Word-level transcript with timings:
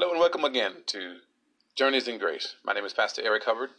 Hello 0.00 0.12
and 0.12 0.20
welcome 0.20 0.44
again 0.44 0.74
to 0.86 1.16
Journeys 1.74 2.06
in 2.06 2.18
Grace. 2.18 2.54
My 2.64 2.72
name 2.72 2.84
is 2.84 2.92
Pastor 2.92 3.20
Eric 3.24 3.42
Hubbard, 3.42 3.70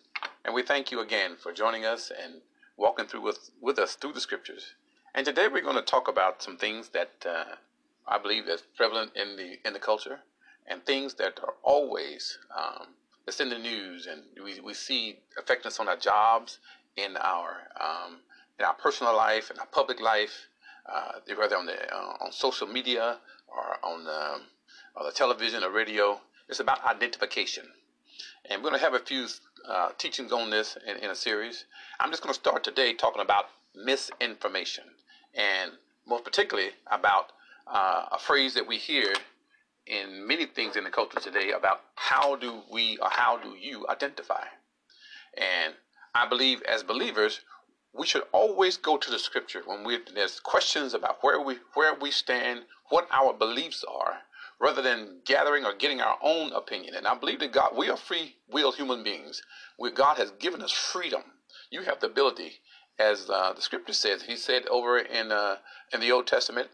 and 0.43 0.53
we 0.53 0.61
thank 0.61 0.91
you 0.91 0.99
again 0.99 1.37
for 1.41 1.53
joining 1.53 1.85
us 1.85 2.11
and 2.11 2.41
walking 2.75 3.05
through 3.05 3.21
with, 3.21 3.51
with 3.61 3.79
us 3.79 3.95
through 3.95 4.11
the 4.11 4.19
scriptures. 4.19 4.73
And 5.15 5.25
today 5.25 5.47
we're 5.47 5.63
going 5.63 5.77
to 5.77 5.81
talk 5.81 6.09
about 6.09 6.43
some 6.43 6.57
things 6.57 6.89
that 6.89 7.25
uh, 7.25 7.55
I 8.05 8.17
believe 8.17 8.47
that's 8.47 8.63
prevalent 8.75 9.11
in 9.15 9.37
the 9.37 9.65
in 9.65 9.71
the 9.71 9.79
culture, 9.79 10.19
and 10.67 10.85
things 10.85 11.13
that 11.13 11.39
are 11.41 11.53
always 11.63 12.37
um, 12.53 12.87
that's 13.25 13.39
in 13.39 13.49
the 13.49 13.57
news, 13.57 14.05
and 14.05 14.23
we, 14.43 14.59
we 14.59 14.73
see 14.73 15.19
affecting 15.37 15.67
us 15.67 15.79
on 15.79 15.87
our 15.87 15.95
jobs, 15.95 16.59
in 16.97 17.15
our 17.15 17.69
um, 17.79 18.17
in 18.59 18.65
our 18.65 18.73
personal 18.73 19.15
life, 19.15 19.51
in 19.51 19.57
our 19.57 19.67
public 19.67 20.01
life, 20.01 20.49
uh, 20.85 21.13
whether 21.37 21.55
on 21.55 21.65
the 21.65 21.95
uh, 21.95 22.17
on 22.19 22.33
social 22.33 22.67
media 22.67 23.19
or 23.47 23.77
on 23.85 24.05
um, 24.05 24.41
or 24.99 25.05
the 25.05 25.11
television 25.11 25.63
or 25.63 25.71
radio. 25.71 26.19
It's 26.49 26.59
about 26.59 26.83
identification. 26.85 27.65
And 28.49 28.61
we're 28.61 28.69
going 28.69 28.79
to 28.79 28.85
have 28.85 28.95
a 28.95 28.99
few 29.05 29.27
uh, 29.67 29.89
teachings 29.97 30.31
on 30.31 30.49
this 30.49 30.77
in, 30.85 30.97
in, 30.97 31.09
a 31.09 31.15
series. 31.15 31.65
I'm 31.99 32.09
just 32.09 32.21
going 32.21 32.33
to 32.33 32.39
start 32.39 32.63
today 32.63 32.93
talking 32.93 33.21
about 33.21 33.45
misinformation, 33.75 34.85
and 35.33 35.71
most 36.07 36.23
particularly 36.23 36.71
about 36.91 37.31
uh, 37.67 38.05
a 38.11 38.19
phrase 38.19 38.53
that 38.55 38.67
we 38.67 38.77
hear 38.77 39.13
in 39.85 40.27
many 40.27 40.45
things 40.45 40.75
in 40.75 40.83
the 40.83 40.89
culture 40.89 41.19
today 41.19 41.51
about 41.51 41.81
how 41.95 42.35
do 42.35 42.61
we 42.71 42.97
or 42.97 43.09
how 43.09 43.37
do 43.37 43.55
you 43.59 43.85
identify. 43.89 44.43
And 45.37 45.75
I 46.15 46.27
believe 46.27 46.61
as 46.63 46.83
believers, 46.83 47.41
we 47.93 48.05
should 48.05 48.23
always 48.31 48.77
go 48.77 48.97
to 48.97 49.11
the 49.11 49.19
scripture 49.19 49.61
when 49.65 49.83
we 49.83 49.99
there's 50.13 50.39
questions 50.39 50.93
about 50.93 51.17
where 51.21 51.41
we 51.41 51.57
where 51.73 51.93
we 51.95 52.11
stand, 52.11 52.61
what 52.89 53.07
our 53.11 53.33
beliefs 53.33 53.83
are, 53.87 54.17
rather 54.59 54.81
than 54.81 55.19
gathering 55.25 55.65
or 55.65 55.73
getting 55.73 56.01
our 56.01 56.17
own 56.21 56.51
opinion. 56.53 56.95
And 56.95 57.07
I 57.07 57.15
believe 57.15 57.39
that 57.39 57.51
God, 57.51 57.75
we 57.75 57.89
are 57.89 57.97
free 57.97 58.35
willed 58.49 58.75
human 58.75 59.03
beings. 59.03 59.41
We, 59.77 59.91
God 59.91 60.17
has 60.17 60.31
given 60.31 60.61
us 60.61 60.71
freedom. 60.71 61.21
You 61.71 61.81
have 61.83 61.99
the 61.99 62.07
ability, 62.07 62.53
as 62.99 63.29
uh, 63.29 63.53
the 63.53 63.61
scripture 63.61 63.93
says, 63.93 64.23
He 64.23 64.35
said 64.35 64.65
over 64.67 64.97
in, 64.97 65.31
uh, 65.31 65.57
in 65.93 66.01
the 66.01 66.11
Old 66.11 66.27
Testament, 66.27 66.69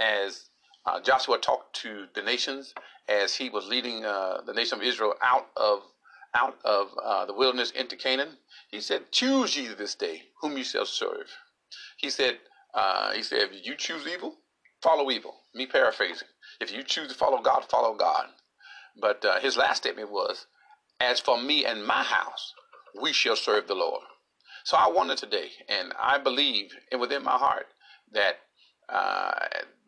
as 0.00 0.48
uh, 0.86 1.00
Joshua 1.00 1.38
talked 1.38 1.74
to 1.82 2.06
the 2.14 2.22
nations, 2.22 2.74
as 3.08 3.34
he 3.34 3.50
was 3.50 3.66
leading 3.66 4.04
uh, 4.04 4.40
the 4.46 4.52
nation 4.52 4.78
of 4.78 4.84
Israel 4.84 5.14
out 5.22 5.48
of 5.56 5.80
out 6.34 6.58
of 6.64 6.88
uh, 7.02 7.24
the 7.24 7.32
wilderness 7.32 7.70
into 7.70 7.96
Canaan, 7.96 8.36
he 8.70 8.80
said, 8.80 9.10
"Choose 9.10 9.56
ye 9.56 9.68
this 9.68 9.94
day 9.94 10.22
whom 10.40 10.56
you 10.58 10.64
shall 10.64 10.84
serve." 10.84 11.28
He 11.96 12.10
said, 12.10 12.38
uh, 12.74 13.12
"He 13.12 13.22
said, 13.22 13.42
if 13.42 13.66
you 13.66 13.74
choose 13.74 14.06
evil, 14.06 14.36
follow 14.86 15.10
evil." 15.10 15.34
Me 15.54 15.66
paraphrasing. 15.66 16.28
If 16.60 16.72
you 16.72 16.82
choose 16.84 17.08
to 17.08 17.14
follow 17.14 17.40
God, 17.42 17.64
follow 17.68 17.94
God. 17.94 18.26
But 19.00 19.24
uh, 19.24 19.40
his 19.40 19.56
last 19.56 19.78
statement 19.78 20.10
was, 20.10 20.46
As 21.00 21.20
for 21.20 21.40
me 21.40 21.64
and 21.66 21.84
my 21.86 22.02
house, 22.02 22.54
we 23.00 23.12
shall 23.12 23.36
serve 23.36 23.66
the 23.66 23.74
Lord. 23.74 24.04
So 24.64 24.76
I 24.76 24.88
wonder 24.88 25.16
today, 25.16 25.50
and 25.68 25.92
I 26.00 26.18
believe 26.18 26.72
and 26.92 27.00
within 27.00 27.24
my 27.24 27.36
heart 27.36 27.66
that 28.12 28.36
uh, 28.88 29.32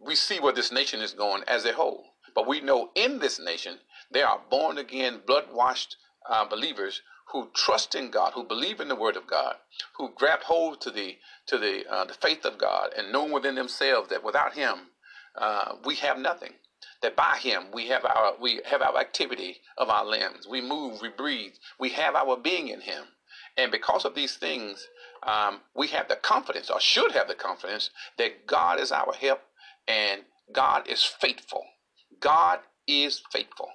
we 0.00 0.14
see 0.14 0.40
where 0.40 0.52
this 0.52 0.72
nation 0.72 1.00
is 1.00 1.12
going 1.12 1.42
as 1.48 1.64
a 1.64 1.72
whole. 1.72 2.04
But 2.34 2.48
we 2.48 2.60
know 2.60 2.90
in 2.94 3.18
this 3.18 3.40
nation, 3.40 3.78
there 4.10 4.26
are 4.26 4.40
born 4.50 4.78
again, 4.78 5.20
blood 5.26 5.46
washed 5.52 5.96
uh, 6.28 6.46
believers 6.48 7.02
who 7.32 7.48
trust 7.54 7.94
in 7.94 8.10
God, 8.10 8.32
who 8.34 8.44
believe 8.44 8.80
in 8.80 8.88
the 8.88 8.96
Word 8.96 9.16
of 9.16 9.26
God, 9.26 9.56
who 9.96 10.10
grab 10.16 10.42
hold 10.42 10.80
to 10.82 10.90
the 10.90 11.16
to 11.48 11.58
the 11.58 11.84
uh, 11.90 12.04
the 12.06 12.14
faith 12.14 12.44
of 12.44 12.58
God, 12.58 12.90
and 12.96 13.12
know 13.12 13.24
within 13.26 13.56
themselves 13.56 14.10
that 14.10 14.24
without 14.24 14.54
Him 14.54 14.76
uh, 15.36 15.74
we 15.84 15.96
have 15.96 16.18
nothing. 16.18 16.54
That 17.02 17.16
by 17.16 17.38
Him 17.42 17.66
we 17.72 17.88
have 17.88 18.04
our 18.04 18.34
we 18.40 18.60
have 18.66 18.82
our 18.82 18.98
activity 18.98 19.58
of 19.78 19.90
our 19.90 20.06
limbs. 20.06 20.46
We 20.48 20.60
move, 20.62 21.00
we 21.02 21.10
breathe, 21.10 21.54
we 21.80 21.90
have 21.90 22.14
our 22.16 22.36
being 22.36 22.68
in 22.68 22.80
Him. 22.82 23.04
And 23.56 23.72
because 23.72 24.04
of 24.04 24.14
these 24.14 24.36
things, 24.36 24.86
um, 25.26 25.60
we 25.76 25.88
have 25.88 26.08
the 26.08 26.16
confidence, 26.16 26.70
or 26.70 26.80
should 26.80 27.12
have 27.12 27.28
the 27.28 27.34
confidence, 27.34 27.90
that 28.18 28.46
God 28.46 28.80
is 28.80 28.92
our 28.92 29.12
help 29.14 29.40
and 29.88 30.22
God 30.52 30.88
is 30.88 31.04
faithful. 31.04 31.64
God 32.20 32.60
is 32.88 33.22
faithful. 33.32 33.70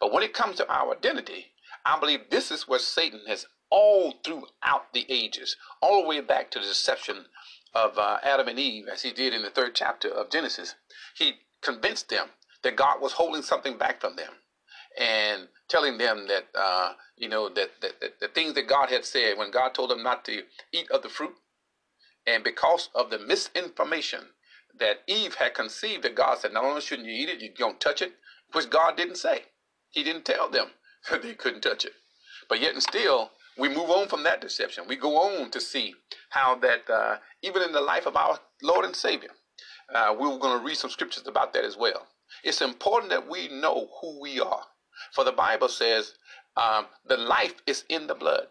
But 0.00 0.12
when 0.12 0.22
it 0.24 0.34
comes 0.34 0.58
to 0.58 0.70
our 0.72 0.92
identity, 0.96 1.51
I 1.84 1.98
believe 1.98 2.30
this 2.30 2.50
is 2.50 2.68
where 2.68 2.78
Satan 2.78 3.22
has 3.26 3.46
all 3.70 4.14
throughout 4.24 4.92
the 4.92 5.06
ages, 5.08 5.56
all 5.80 6.02
the 6.02 6.08
way 6.08 6.20
back 6.20 6.50
to 6.50 6.58
the 6.58 6.66
deception 6.66 7.26
of 7.74 7.98
uh, 7.98 8.18
Adam 8.22 8.48
and 8.48 8.58
Eve, 8.58 8.86
as 8.92 9.02
he 9.02 9.12
did 9.12 9.32
in 9.32 9.42
the 9.42 9.50
third 9.50 9.74
chapter 9.74 10.08
of 10.08 10.30
Genesis, 10.30 10.74
he 11.16 11.34
convinced 11.62 12.08
them 12.10 12.28
that 12.62 12.76
God 12.76 13.00
was 13.00 13.12
holding 13.12 13.42
something 13.42 13.78
back 13.78 14.00
from 14.00 14.16
them 14.16 14.32
and 14.98 15.48
telling 15.68 15.96
them 15.98 16.26
that, 16.28 16.44
uh, 16.54 16.92
you 17.16 17.28
know, 17.28 17.48
that, 17.48 17.70
that, 17.80 18.00
that 18.00 18.20
the 18.20 18.28
things 18.28 18.54
that 18.54 18.68
God 18.68 18.90
had 18.90 19.04
said 19.04 19.38
when 19.38 19.50
God 19.50 19.74
told 19.74 19.90
them 19.90 20.02
not 20.02 20.24
to 20.26 20.42
eat 20.72 20.90
of 20.90 21.02
the 21.02 21.08
fruit. 21.08 21.34
And 22.26 22.44
because 22.44 22.90
of 22.94 23.10
the 23.10 23.18
misinformation 23.18 24.20
that 24.78 25.02
Eve 25.06 25.36
had 25.36 25.54
conceived, 25.54 26.04
that 26.04 26.14
God 26.14 26.38
said, 26.38 26.52
not 26.52 26.64
only 26.64 26.80
shouldn't 26.80 27.08
you 27.08 27.14
eat 27.14 27.28
it, 27.30 27.40
you 27.40 27.50
don't 27.56 27.80
touch 27.80 28.02
it, 28.02 28.12
which 28.52 28.70
God 28.70 28.96
didn't 28.96 29.16
say. 29.16 29.44
He 29.90 30.04
didn't 30.04 30.24
tell 30.24 30.50
them 30.50 30.68
they 31.22 31.34
couldn't 31.34 31.62
touch 31.62 31.84
it. 31.84 31.92
But 32.48 32.60
yet 32.60 32.74
and 32.74 32.82
still, 32.82 33.30
we 33.58 33.68
move 33.68 33.90
on 33.90 34.08
from 34.08 34.22
that 34.24 34.40
deception. 34.40 34.84
We 34.88 34.96
go 34.96 35.16
on 35.16 35.50
to 35.50 35.60
see 35.60 35.94
how 36.30 36.56
that 36.56 36.88
uh, 36.88 37.16
even 37.42 37.62
in 37.62 37.72
the 37.72 37.80
life 37.80 38.06
of 38.06 38.16
our 38.16 38.38
Lord 38.62 38.84
and 38.84 38.96
Savior, 38.96 39.30
uh, 39.94 40.14
we 40.18 40.26
are 40.26 40.38
going 40.38 40.58
to 40.58 40.64
read 40.64 40.76
some 40.76 40.90
scriptures 40.90 41.26
about 41.26 41.52
that 41.52 41.64
as 41.64 41.76
well. 41.76 42.06
It's 42.44 42.62
important 42.62 43.10
that 43.10 43.28
we 43.28 43.48
know 43.48 43.88
who 44.00 44.20
we 44.20 44.40
are. 44.40 44.64
For 45.12 45.24
the 45.24 45.32
Bible 45.32 45.68
says 45.68 46.14
um, 46.56 46.86
the 47.06 47.16
life 47.16 47.54
is 47.66 47.84
in 47.88 48.06
the 48.06 48.14
blood. 48.14 48.46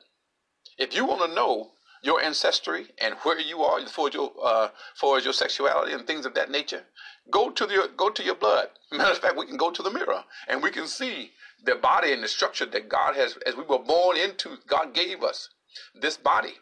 If 0.78 0.96
you 0.96 1.06
want 1.06 1.22
to 1.30 1.36
know 1.36 1.72
your 2.02 2.22
ancestry 2.22 2.88
and 3.00 3.16
where 3.24 3.40
you 3.40 3.62
are 3.62 3.86
for 3.88 4.10
your 4.10 4.32
uh, 4.44 4.70
for 4.96 5.20
your 5.20 5.34
sexuality 5.34 5.94
and 5.94 6.06
things 6.08 6.26
of 6.26 6.34
that 6.34 6.50
nature, 6.52 6.84
go 7.32 7.50
to 7.52 7.66
the 7.66 7.90
go 7.96 8.10
to 8.10 8.24
your 8.24 8.36
blood. 8.36 8.70
Matter 8.92 9.12
of 9.12 9.20
fact, 9.20 9.38
we 9.38 9.46
can 9.46 9.58
go 9.58 9.72
to 9.72 9.84
the 9.84 9.92
mirror 9.92 10.24
and 10.48 10.64
we 10.64 10.72
can 10.72 10.88
see 10.88 11.32
the 11.64 11.76
body 11.76 12.12
and 12.12 12.24
the 12.24 12.28
structure 12.28 12.66
that 12.66 12.90
God 12.90 13.16
has, 13.16 13.38
as 13.46 13.56
we 13.56 13.64
were 13.64 13.80
born 13.80 14.18
into. 14.18 14.58
God 14.68 14.94
gave 14.94 15.24
us 15.24 15.50
this 15.94 16.18
body, 16.18 16.54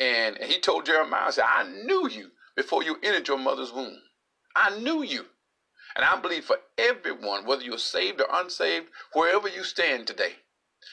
and 0.00 0.38
He 0.38 0.60
told 0.60 0.86
Jeremiah, 0.86 1.32
"said 1.32 1.44
I 1.46 1.64
knew 1.84 2.08
you 2.08 2.30
before 2.56 2.82
you 2.82 2.98
entered 3.02 3.28
your 3.28 3.38
mother's 3.38 3.72
womb. 3.72 3.98
I 4.56 4.78
knew 4.78 5.02
you." 5.02 5.26
And 5.94 6.04
I 6.04 6.18
believe 6.20 6.44
for 6.46 6.58
everyone, 6.78 7.44
whether 7.44 7.62
you're 7.62 7.78
saved 7.78 8.20
or 8.20 8.26
unsaved, 8.32 8.86
wherever 9.12 9.46
you 9.48 9.62
stand 9.62 10.06
today, 10.06 10.36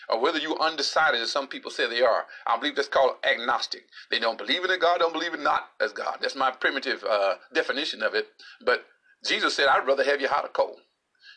or 0.09 0.19
whether 0.19 0.39
you're 0.39 0.59
undecided, 0.61 1.21
as 1.21 1.31
some 1.31 1.47
people 1.47 1.71
say 1.71 1.87
they 1.87 2.01
are, 2.01 2.25
I 2.47 2.57
believe 2.57 2.75
that's 2.75 2.87
called 2.87 3.15
agnostic. 3.23 3.85
They 4.11 4.19
don't 4.19 4.37
believe 4.37 4.63
in 4.63 4.71
a 4.71 4.77
God, 4.77 4.99
don't 4.99 5.13
believe 5.13 5.33
in 5.33 5.43
not 5.43 5.69
as 5.81 5.91
God. 5.91 6.17
That's 6.21 6.35
my 6.35 6.51
primitive 6.51 7.03
uh, 7.03 7.35
definition 7.53 8.03
of 8.03 8.15
it. 8.15 8.27
But 8.65 8.85
Jesus 9.25 9.55
said, 9.55 9.67
I'd 9.67 9.87
rather 9.87 10.03
have 10.03 10.21
you 10.21 10.27
hot 10.27 10.45
or 10.45 10.49
cold. 10.49 10.79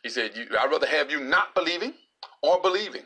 He 0.03 0.09
said, 0.09 0.33
I'd 0.37 0.71
rather 0.71 0.87
have 0.87 1.11
you 1.11 1.21
not 1.21 1.55
believing 1.55 1.95
or 2.43 2.61
believing. 2.61 3.03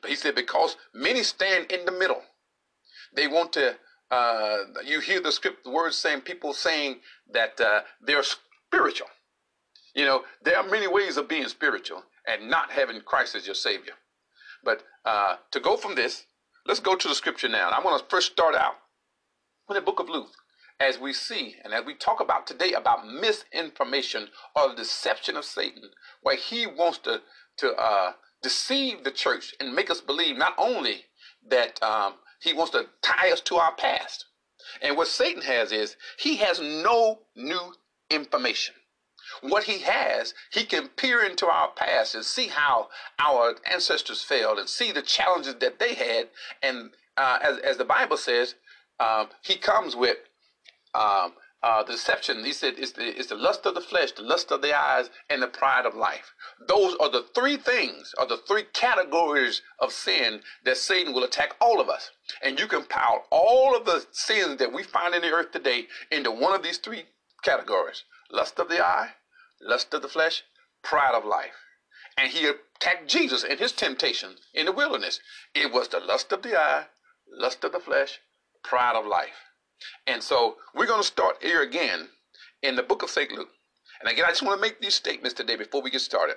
But 0.00 0.10
he 0.10 0.16
said, 0.16 0.34
because 0.34 0.76
many 0.94 1.22
stand 1.22 1.70
in 1.70 1.84
the 1.84 1.92
middle. 1.92 2.22
They 3.14 3.28
want 3.28 3.52
to, 3.54 3.76
uh, 4.10 4.58
you 4.84 5.00
hear 5.00 5.20
the 5.20 5.32
script, 5.32 5.64
the 5.64 5.70
words 5.70 5.96
saying, 5.96 6.22
people 6.22 6.52
saying 6.52 7.00
that 7.32 7.60
uh, 7.60 7.82
they're 8.00 8.24
spiritual. 8.24 9.08
You 9.94 10.06
know, 10.06 10.22
there 10.42 10.56
are 10.56 10.68
many 10.68 10.86
ways 10.86 11.16
of 11.16 11.28
being 11.28 11.46
spiritual 11.48 12.02
and 12.26 12.48
not 12.48 12.70
having 12.70 13.00
Christ 13.02 13.34
as 13.34 13.46
your 13.46 13.54
Savior. 13.54 13.92
But 14.62 14.82
uh, 15.04 15.36
to 15.50 15.60
go 15.60 15.76
from 15.76 15.94
this, 15.94 16.26
let's 16.66 16.80
go 16.80 16.94
to 16.94 17.08
the 17.08 17.14
scripture 17.14 17.48
now. 17.48 17.70
I 17.70 17.80
want 17.82 18.00
to 18.00 18.08
first 18.08 18.32
start 18.32 18.54
out 18.54 18.74
with 19.68 19.76
the 19.76 19.82
book 19.82 20.00
of 20.00 20.08
Luke. 20.08 20.30
As 20.80 20.98
we 20.98 21.12
see 21.12 21.56
and 21.62 21.72
as 21.72 21.84
we 21.84 21.94
talk 21.94 22.20
about 22.20 22.46
today 22.46 22.72
about 22.72 23.06
misinformation 23.06 24.28
or 24.56 24.68
the 24.68 24.76
deception 24.76 25.36
of 25.36 25.44
Satan, 25.44 25.90
where 26.22 26.36
he 26.36 26.66
wants 26.66 26.98
to, 26.98 27.22
to 27.58 27.72
uh, 27.74 28.12
deceive 28.42 29.04
the 29.04 29.10
church 29.10 29.54
and 29.60 29.74
make 29.74 29.90
us 29.90 30.00
believe 30.00 30.36
not 30.36 30.54
only 30.58 31.04
that 31.48 31.80
um, 31.82 32.14
he 32.40 32.52
wants 32.52 32.72
to 32.72 32.86
tie 33.02 33.30
us 33.30 33.40
to 33.42 33.56
our 33.56 33.74
past. 33.74 34.24
And 34.80 34.96
what 34.96 35.08
Satan 35.08 35.42
has 35.42 35.70
is 35.72 35.96
he 36.18 36.36
has 36.36 36.60
no 36.60 37.20
new 37.36 37.74
information 38.10 38.74
what 39.40 39.64
he 39.64 39.78
has, 39.78 40.34
he 40.52 40.64
can 40.64 40.88
peer 40.88 41.22
into 41.22 41.46
our 41.46 41.68
past 41.70 42.14
and 42.14 42.24
see 42.24 42.48
how 42.48 42.88
our 43.18 43.56
ancestors 43.70 44.22
failed 44.22 44.58
and 44.58 44.68
see 44.68 44.92
the 44.92 45.02
challenges 45.02 45.56
that 45.56 45.78
they 45.78 45.94
had. 45.94 46.28
And 46.62 46.90
uh, 47.16 47.38
as, 47.42 47.58
as 47.58 47.76
the 47.76 47.84
Bible 47.84 48.16
says, 48.16 48.54
um, 49.00 49.28
he 49.42 49.56
comes 49.56 49.96
with 49.96 50.18
um, 50.94 51.34
uh, 51.62 51.82
the 51.84 51.92
deception. 51.92 52.44
He 52.44 52.52
said 52.52 52.74
it's 52.76 52.92
the, 52.92 53.18
it's 53.18 53.28
the 53.28 53.36
lust 53.36 53.64
of 53.66 53.74
the 53.74 53.80
flesh, 53.80 54.12
the 54.12 54.22
lust 54.22 54.50
of 54.50 54.62
the 54.62 54.76
eyes, 54.76 55.10
and 55.30 55.42
the 55.42 55.46
pride 55.46 55.86
of 55.86 55.94
life. 55.94 56.32
Those 56.66 56.94
are 57.00 57.10
the 57.10 57.24
three 57.34 57.56
things, 57.56 58.12
are 58.18 58.26
the 58.26 58.40
three 58.48 58.64
categories 58.72 59.62
of 59.78 59.92
sin 59.92 60.40
that 60.64 60.76
Satan 60.76 61.12
will 61.12 61.24
attack 61.24 61.54
all 61.60 61.80
of 61.80 61.88
us. 61.88 62.10
And 62.42 62.58
you 62.58 62.66
can 62.66 62.84
pile 62.84 63.26
all 63.30 63.76
of 63.76 63.84
the 63.84 64.04
sins 64.12 64.58
that 64.58 64.72
we 64.72 64.82
find 64.82 65.14
in 65.14 65.22
the 65.22 65.32
earth 65.32 65.52
today 65.52 65.86
into 66.10 66.30
one 66.30 66.54
of 66.54 66.62
these 66.62 66.78
three 66.78 67.04
categories 67.42 68.04
lust 68.30 68.58
of 68.58 68.68
the 68.68 68.84
eye, 68.84 69.10
lust 69.62 69.94
of 69.94 70.02
the 70.02 70.08
flesh, 70.08 70.42
pride 70.82 71.14
of 71.14 71.24
life. 71.24 71.54
And 72.16 72.30
he 72.30 72.46
attacked 72.46 73.08
Jesus 73.08 73.44
in 73.44 73.58
his 73.58 73.72
temptation 73.72 74.36
in 74.52 74.66
the 74.66 74.72
wilderness. 74.72 75.20
It 75.54 75.72
was 75.72 75.88
the 75.88 76.00
lust 76.00 76.32
of 76.32 76.42
the 76.42 76.58
eye, 76.58 76.86
lust 77.30 77.64
of 77.64 77.72
the 77.72 77.80
flesh, 77.80 78.20
pride 78.62 78.96
of 78.96 79.06
life. 79.06 79.50
And 80.06 80.22
so 80.22 80.56
we're 80.74 80.86
going 80.86 81.00
to 81.00 81.06
start 81.06 81.42
here 81.42 81.62
again 81.62 82.08
in 82.62 82.76
the 82.76 82.82
book 82.82 83.02
of 83.02 83.10
St. 83.10 83.32
Luke. 83.32 83.50
And 84.00 84.10
again, 84.10 84.24
I 84.24 84.30
just 84.30 84.42
want 84.42 84.58
to 84.58 84.60
make 84.60 84.80
these 84.80 84.94
statements 84.94 85.34
today 85.34 85.56
before 85.56 85.82
we 85.82 85.90
get 85.90 86.00
started. 86.00 86.36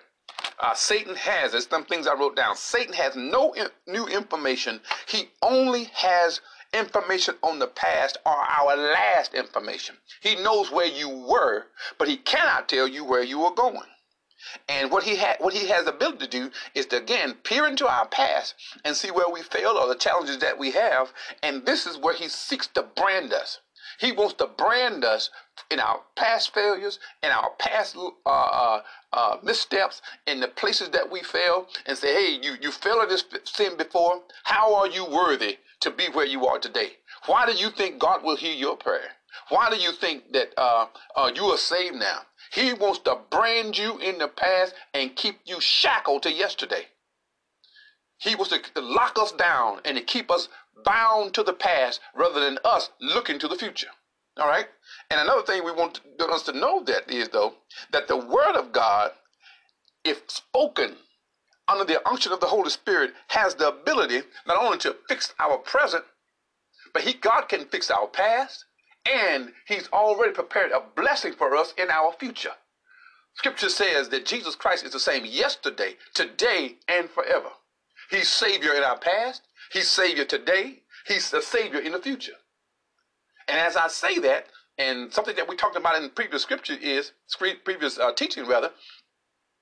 Uh, 0.59 0.73
Satan 0.73 1.15
has, 1.15 1.51
there's 1.51 1.67
some 1.67 1.85
things 1.85 2.07
I 2.07 2.13
wrote 2.13 2.35
down. 2.35 2.55
Satan 2.55 2.93
has 2.93 3.15
no 3.15 3.53
in, 3.53 3.67
new 3.87 4.07
information. 4.07 4.79
He 5.07 5.29
only 5.41 5.85
has 5.93 6.41
information 6.75 7.35
on 7.41 7.59
the 7.59 7.67
past 7.67 8.17
are 8.25 8.43
our 8.43 8.75
last 8.75 9.33
information. 9.33 9.95
He 10.21 10.35
knows 10.35 10.71
where 10.71 10.87
you 10.87 11.09
were, 11.09 11.67
but 11.97 12.07
he 12.07 12.17
cannot 12.17 12.69
tell 12.69 12.87
you 12.87 13.03
where 13.05 13.23
you 13.23 13.43
are 13.43 13.53
going. 13.53 13.89
And 14.69 14.91
what 14.91 15.03
he 15.03 15.15
had, 15.15 15.37
what 15.39 15.53
he 15.53 15.67
has 15.69 15.85
the 15.85 15.93
ability 15.93 16.19
to 16.19 16.27
do 16.27 16.51
is 16.75 16.85
to 16.87 16.97
again 16.97 17.35
peer 17.43 17.65
into 17.67 17.87
our 17.87 18.07
past 18.07 18.53
and 18.83 18.95
see 18.95 19.09
where 19.09 19.29
we 19.29 19.41
failed 19.41 19.77
or 19.77 19.87
the 19.87 19.95
challenges 19.95 20.37
that 20.39 20.57
we 20.57 20.71
have. 20.71 21.11
And 21.41 21.65
this 21.65 21.87
is 21.87 21.97
where 21.97 22.13
he 22.13 22.27
seeks 22.27 22.67
to 22.67 22.83
brand 22.83 23.33
us. 23.33 23.59
He 23.99 24.11
wants 24.11 24.33
to 24.35 24.47
brand 24.47 25.05
us 25.05 25.29
in 25.71 25.79
our 25.79 26.01
past 26.15 26.53
failures, 26.53 26.99
in 27.23 27.31
our 27.31 27.51
past 27.57 27.95
uh, 27.95 28.29
uh, 28.29 28.81
uh, 29.13 29.37
missteps, 29.41 30.01
in 30.27 30.41
the 30.41 30.47
places 30.49 30.89
that 30.89 31.09
we 31.09 31.21
fail, 31.23 31.67
and 31.85 31.97
say, 31.97 32.13
"Hey, 32.13 32.39
you 32.45 32.57
you 32.61 32.71
fell 32.71 33.01
in 33.01 33.09
this 33.09 33.23
sin 33.45 33.77
before. 33.77 34.21
How 34.43 34.75
are 34.75 34.87
you 34.87 35.05
worthy 35.05 35.59
to 35.85 35.91
be 35.91 36.07
where 36.11 36.25
you 36.25 36.45
are 36.45 36.59
today? 36.59 36.89
Why 37.27 37.45
do 37.45 37.53
you 37.53 37.69
think 37.69 37.99
God 37.99 38.23
will 38.23 38.35
hear 38.35 38.53
your 38.53 38.75
prayer? 38.75 39.09
Why 39.49 39.69
do 39.69 39.77
you 39.77 39.91
think 39.91 40.33
that 40.33 40.53
uh, 40.57 40.87
uh, 41.15 41.31
you 41.33 41.45
are 41.45 41.57
saved 41.57 41.95
now? 41.95 42.21
He 42.51 42.73
wants 42.73 42.99
to 42.99 43.19
brand 43.29 43.77
you 43.77 43.97
in 43.99 44.17
the 44.17 44.27
past 44.27 44.73
and 44.93 45.15
keep 45.15 45.39
you 45.45 45.61
shackled 45.61 46.23
to 46.23 46.31
yesterday. 46.31 46.87
He 48.17 48.35
wants 48.35 48.49
to 48.57 48.81
lock 48.81 49.17
us 49.19 49.31
down 49.31 49.79
and 49.85 49.97
to 49.97 50.03
keep 50.03 50.31
us 50.31 50.47
bound 50.83 51.33
to 51.35 51.43
the 51.43 51.53
past 51.53 51.99
rather 52.15 52.39
than 52.39 52.59
us 52.63 52.89
looking 52.99 53.39
to 53.39 53.47
the 53.47 53.55
future. 53.55 53.89
All 54.37 54.47
right? 54.47 54.67
And 55.11 55.19
another 55.19 55.43
thing 55.43 55.63
we 55.63 55.71
want 55.71 56.01
us 56.19 56.43
to 56.43 56.53
know 56.53 56.83
that 56.83 57.09
is, 57.09 57.29
though, 57.29 57.55
that 57.91 58.07
the 58.07 58.17
Word 58.17 58.55
of 58.55 58.71
God, 58.71 59.11
if 60.03 60.29
spoken 60.29 60.95
under 61.67 61.83
the 61.83 62.07
unction 62.07 62.31
of 62.31 62.39
the 62.39 62.47
Holy 62.47 62.69
Spirit, 62.69 63.13
has 63.27 63.55
the 63.55 63.69
ability 63.69 64.21
not 64.47 64.57
only 64.57 64.77
to 64.79 64.95
fix 65.07 65.33
our 65.39 65.57
present, 65.57 66.03
but 66.93 67.03
he, 67.03 67.13
God 67.13 67.49
can 67.49 67.65
fix 67.65 67.91
our 67.91 68.07
past, 68.07 68.65
and 69.05 69.51
He's 69.67 69.87
already 69.89 70.33
prepared 70.33 70.71
a 70.71 70.81
blessing 70.95 71.33
for 71.33 71.55
us 71.55 71.73
in 71.77 71.89
our 71.89 72.13
future. 72.13 72.53
Scripture 73.35 73.69
says 73.69 74.09
that 74.09 74.25
Jesus 74.25 74.55
Christ 74.55 74.85
is 74.85 74.93
the 74.93 74.99
same 74.99 75.25
yesterday, 75.25 75.95
today, 76.13 76.77
and 76.87 77.09
forever. 77.09 77.49
He's 78.09 78.29
Savior 78.29 78.73
in 78.73 78.83
our 78.83 78.97
past, 78.97 79.41
He's 79.71 79.89
Savior 79.89 80.25
today, 80.25 80.83
He's 81.05 81.29
the 81.29 81.41
Savior 81.41 81.79
in 81.79 81.91
the 81.91 81.99
future. 82.01 82.33
And 83.47 83.59
as 83.59 83.75
I 83.75 83.89
say 83.89 84.19
that, 84.19 84.47
and 84.77 85.13
something 85.13 85.35
that 85.35 85.47
we 85.47 85.55
talked 85.55 85.77
about 85.77 86.01
in 86.01 86.09
previous 86.09 86.41
scripture 86.41 86.75
is, 86.81 87.11
previous 87.63 87.97
uh, 87.97 88.11
teaching 88.13 88.45
rather, 88.45 88.71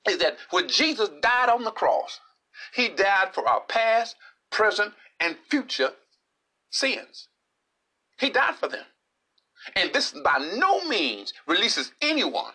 is 0.09 0.17
that 0.19 0.38
when 0.51 0.67
Jesus 0.67 1.09
died 1.21 1.50
on 1.50 1.63
the 1.63 1.71
cross, 1.71 2.19
He 2.73 2.89
died 2.89 3.29
for 3.33 3.47
our 3.47 3.61
past, 3.61 4.15
present, 4.51 4.94
and 5.19 5.38
future 5.50 5.91
sins. 6.69 7.27
He 8.19 8.29
died 8.29 8.55
for 8.55 8.67
them. 8.67 8.85
And 9.75 9.94
this 9.94 10.11
by 10.11 10.39
no 10.57 10.85
means 10.88 11.33
releases 11.47 11.91
anyone 12.01 12.51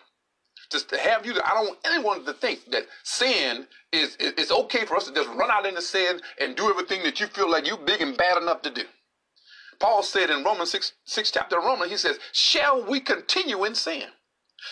just 0.71 0.89
to 0.89 0.97
have 0.97 1.25
you. 1.25 1.33
I 1.43 1.55
don't 1.55 1.67
want 1.67 1.79
anyone 1.85 2.25
to 2.25 2.33
think 2.33 2.69
that 2.71 2.85
sin 3.03 3.67
is, 3.91 4.15
is 4.17 4.51
okay 4.51 4.85
for 4.85 4.95
us 4.95 5.07
to 5.07 5.13
just 5.13 5.29
run 5.29 5.49
out 5.51 5.65
into 5.65 5.81
sin 5.81 6.21
and 6.39 6.55
do 6.55 6.69
everything 6.69 7.03
that 7.03 7.19
you 7.19 7.27
feel 7.27 7.49
like 7.49 7.67
you 7.67 7.77
big 7.77 8.01
and 8.01 8.17
bad 8.17 8.41
enough 8.41 8.61
to 8.63 8.69
do. 8.69 8.83
Paul 9.79 10.03
said 10.03 10.29
in 10.29 10.43
Romans 10.43 10.71
6, 10.71 10.93
6 11.05 11.31
chapter 11.31 11.57
of 11.57 11.63
Romans, 11.63 11.91
he 11.91 11.97
says, 11.97 12.19
Shall 12.33 12.83
we 12.83 12.99
continue 12.99 13.63
in 13.65 13.75
sin? 13.75 14.03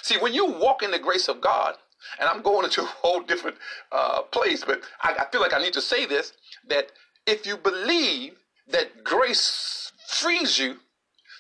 See, 0.04 0.18
when 0.18 0.34
you 0.34 0.46
walk 0.46 0.84
in 0.84 0.92
the 0.92 1.00
grace 1.00 1.30
of 1.30 1.42
God, 1.42 1.76
and 2.20 2.28
I'm 2.30 2.42
going 2.42 2.66
into 2.66 2.82
a 2.82 2.86
whole 2.86 3.22
different 3.22 3.58
uh, 3.92 4.24
place, 4.24 4.64
but 4.64 4.82
I, 5.02 5.16
I 5.20 5.26
feel 5.32 5.42
like 5.42 5.54
I 5.54 5.62
need 5.62 5.74
to 5.74 5.82
say 5.82 6.06
this 6.06 6.34
that 6.68 6.92
if 7.26 7.46
you 7.46 7.58
believe 7.58 8.34
that 8.70 9.04
grace 9.04 9.92
frees 10.08 10.58
you 10.58 10.78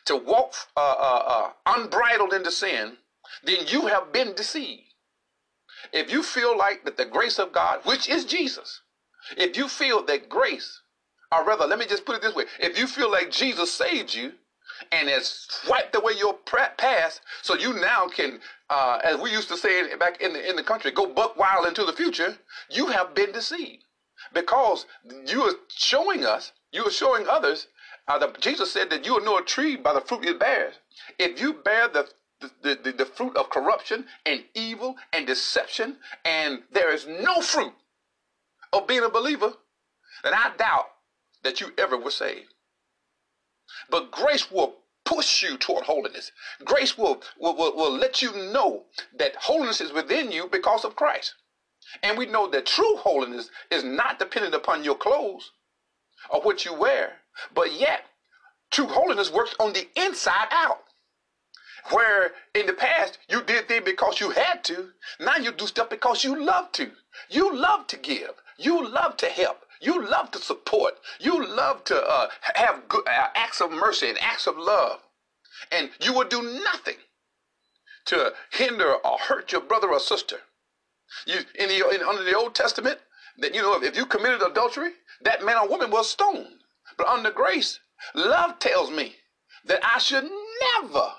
to 0.06 0.16
walk 0.16 0.54
uh, 0.76 0.80
uh, 0.80 1.24
uh, 1.28 1.50
unbridled 1.66 2.34
into 2.34 2.52
sin, 2.52 2.98
then 3.44 3.68
you 3.68 3.88
have 3.88 4.12
been 4.14 4.34
deceived. 4.34 4.84
If 5.94 6.12
you 6.12 6.24
feel 6.24 6.58
like 6.58 6.86
that 6.86 6.98
the 6.98 7.06
grace 7.06 7.40
of 7.40 7.52
God, 7.52 7.82
which 7.84 8.10
is 8.10 8.26
Jesus, 8.26 8.82
if 9.38 9.58
you 9.58 9.68
feel 9.68 10.04
that 10.06 10.30
grace, 10.30 10.82
or 11.32 11.44
rather, 11.44 11.66
let 11.66 11.80
me 11.80 11.86
just 11.86 12.06
put 12.06 12.16
it 12.16 12.22
this 12.22 12.36
way: 12.36 12.46
if 12.60 12.78
you 12.78 12.88
feel 12.88 13.12
like 13.12 13.32
Jesus 13.32 13.74
saved 13.74 14.14
you 14.14 14.34
and 14.92 15.10
has 15.10 15.48
wiped 15.70 15.96
away 15.96 16.14
your 16.18 16.36
past, 16.78 17.22
so 17.42 17.56
you 17.56 17.74
now 17.74 18.08
can, 18.08 18.40
uh, 18.70 19.00
as 19.04 19.18
we 19.20 19.32
used 19.32 19.50
to 19.50 19.58
say 19.58 19.96
back 19.96 20.22
in 20.22 20.34
the 20.34 20.50
in 20.50 20.56
the 20.56 20.64
country, 20.64 20.92
go 20.92 21.08
buck 21.08 21.38
wild 21.38 21.66
into 21.66 21.86
the 21.86 21.94
future, 21.94 22.38
you 22.70 22.88
have 22.88 23.14
been 23.14 23.32
deceived 23.32 23.84
because 24.34 24.86
you 25.26 25.42
are 25.42 25.54
showing 25.70 26.26
us, 26.26 26.52
you 26.72 26.86
are 26.86 26.92
showing 26.92 27.28
others 27.28 27.68
uh, 28.08 28.18
the, 28.18 28.34
Jesus 28.40 28.72
said 28.72 28.90
that 28.90 29.06
you 29.06 29.14
will 29.14 29.24
know 29.24 29.38
a 29.38 29.44
tree 29.44 29.76
by 29.76 29.94
the 29.94 30.02
fruit 30.02 30.26
it 30.26 30.40
bears. 30.40 30.76
If 31.20 31.40
you 31.42 31.54
bear 31.54 31.88
the 31.88 32.10
the, 32.40 32.78
the, 32.84 32.92
the 32.92 33.06
fruit 33.06 33.36
of 33.36 33.50
corruption 33.50 34.06
and 34.24 34.44
evil 34.54 34.96
and 35.12 35.26
deception, 35.26 35.98
and 36.24 36.62
there 36.72 36.94
is 36.94 37.08
no 37.08 37.42
fruit 37.42 37.74
of 38.72 38.86
being 38.86 39.04
a 39.04 39.10
believer, 39.10 39.54
then 40.24 40.36
I 40.36 40.52
doubt 40.56 40.86
that 41.42 41.62
you 41.62 41.72
ever 41.80 41.98
were 41.98 42.12
saved. 42.12 42.54
But 43.90 44.12
grace 44.12 44.52
will 44.52 44.76
push 45.06 45.42
you 45.42 45.58
toward 45.58 45.86
holiness. 45.86 46.32
Grace 46.66 46.98
will, 46.98 47.22
will, 47.40 47.56
will, 47.56 47.76
will 47.76 47.92
let 47.98 48.22
you 48.22 48.32
know 48.52 48.86
that 49.18 49.36
holiness 49.36 49.80
is 49.80 49.94
within 49.94 50.32
you 50.32 50.48
because 50.48 50.84
of 50.84 50.96
Christ. 50.96 51.34
And 52.04 52.18
we 52.18 52.26
know 52.26 52.50
that 52.50 52.66
true 52.66 52.98
holiness 52.98 53.50
is 53.72 53.84
not 53.84 54.20
dependent 54.20 54.54
upon 54.54 54.84
your 54.84 54.96
clothes 54.96 55.52
or 56.30 56.42
what 56.42 56.66
you 56.66 56.74
wear, 56.74 57.22
but 57.54 57.72
yet, 57.72 58.02
true 58.72 58.88
holiness 58.88 59.32
works 59.32 59.56
on 59.60 59.72
the 59.74 59.88
inside 59.96 60.48
out. 60.52 60.84
Where 61.92 62.34
in 62.54 62.66
the 62.66 62.74
past 62.74 63.18
you 63.30 63.42
did 63.44 63.70
things 63.70 63.86
because 63.86 64.20
you 64.20 64.32
had 64.32 64.64
to, 64.66 64.92
now 65.22 65.38
you 65.38 65.54
do 65.54 65.68
stuff 65.68 65.90
because 65.90 66.24
you 66.24 66.44
love 66.44 66.74
to. 66.74 66.92
You 67.30 67.56
love 67.56 67.88
to 67.88 67.98
give. 67.98 68.32
You 68.58 68.90
love 68.90 69.16
to 69.18 69.28
help. 69.28 69.64
You 69.82 70.06
love 70.08 70.32
to 70.32 70.40
support. 70.40 70.96
You 71.20 71.46
love 71.46 71.84
to 71.86 71.96
uh, 71.96 72.30
have 72.56 72.88
good, 72.88 73.08
uh, 73.08 73.28
acts 73.36 73.62
of 73.62 73.72
mercy 73.72 74.10
and 74.10 74.18
acts 74.20 74.48
of 74.48 74.58
love. 74.58 75.02
And 75.72 75.90
you 76.02 76.14
will 76.14 76.28
do 76.28 76.42
nothing 76.64 76.98
to 78.06 78.34
hinder 78.52 78.94
or 78.94 79.18
hurt 79.18 79.52
your 79.52 79.62
brother 79.62 79.90
or 79.90 80.00
sister. 80.00 80.38
You 81.26 81.40
in 81.56 81.70
the 81.70 81.90
in, 81.90 82.02
under 82.02 82.24
the 82.24 82.36
Old 82.36 82.56
Testament, 82.56 83.00
that 83.40 83.56
you 83.56 83.62
know 83.62 83.82
if 83.82 83.96
you 83.96 84.06
committed 84.06 84.42
adultery, 84.42 84.92
that 85.22 85.44
man 85.44 85.58
or 85.58 85.68
woman 85.68 85.92
was 85.92 86.10
stoned. 86.10 86.64
But 86.98 87.08
under 87.08 87.32
grace, 87.32 87.80
love 88.14 88.60
tells 88.60 88.92
me 88.92 89.16
that 89.66 89.80
I 89.84 90.00
should 90.00 90.30
never 90.74 91.12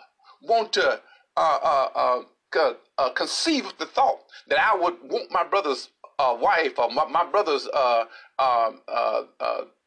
want 0.42 0.72
to 0.74 1.00
uh, 1.36 1.58
uh, 1.62 2.22
uh, 2.54 2.72
uh 2.98 3.10
conceive 3.10 3.72
the 3.78 3.86
thought 3.86 4.20
that 4.48 4.58
I 4.58 4.74
would 4.76 4.96
want 5.02 5.30
my 5.30 5.44
brother's 5.44 5.90
uh, 6.18 6.36
wife 6.40 6.78
or 6.78 6.90
my, 6.90 7.06
my 7.06 7.24
brother's 7.24 7.66
uh, 7.68 8.04
um, 8.38 8.80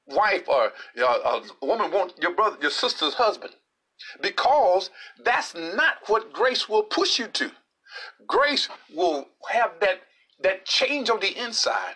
wife 0.08 0.48
or 0.48 0.72
a 0.98 1.42
woman 1.62 1.92
want 1.92 2.14
your 2.22 2.34
brother, 2.34 2.58
your 2.62 2.72
sister's 2.72 3.14
husband, 3.14 3.54
because 4.22 4.90
that's 5.24 5.54
not 5.56 5.96
what 6.08 6.34
grace 6.34 6.68
will 6.68 6.84
push 6.84 7.20
you 7.20 7.28
to. 7.28 7.52
Grace 8.28 8.70
will 8.96 9.28
have 9.50 9.74
that 9.82 10.02
that 10.42 10.66
change 10.66 11.10
on 11.10 11.20
the 11.20 11.38
inside, 11.38 11.96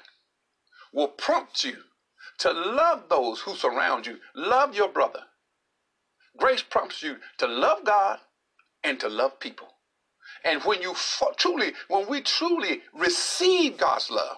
will 0.93 1.07
prompt 1.07 1.63
you 1.63 1.77
to 2.37 2.51
love 2.51 3.03
those 3.09 3.39
who 3.41 3.55
surround 3.55 4.05
you. 4.05 4.17
Love 4.35 4.75
your 4.75 4.89
brother. 4.89 5.21
Grace 6.37 6.61
prompts 6.61 7.01
you 7.01 7.17
to 7.37 7.47
love 7.47 7.83
God 7.85 8.19
and 8.83 8.99
to 8.99 9.09
love 9.09 9.39
people. 9.39 9.69
And 10.45 10.63
when 10.63 10.81
you 10.81 10.95
truly, 11.37 11.73
when 11.87 12.07
we 12.07 12.21
truly 12.21 12.83
receive 12.93 13.77
God's 13.77 14.11
love, 14.11 14.37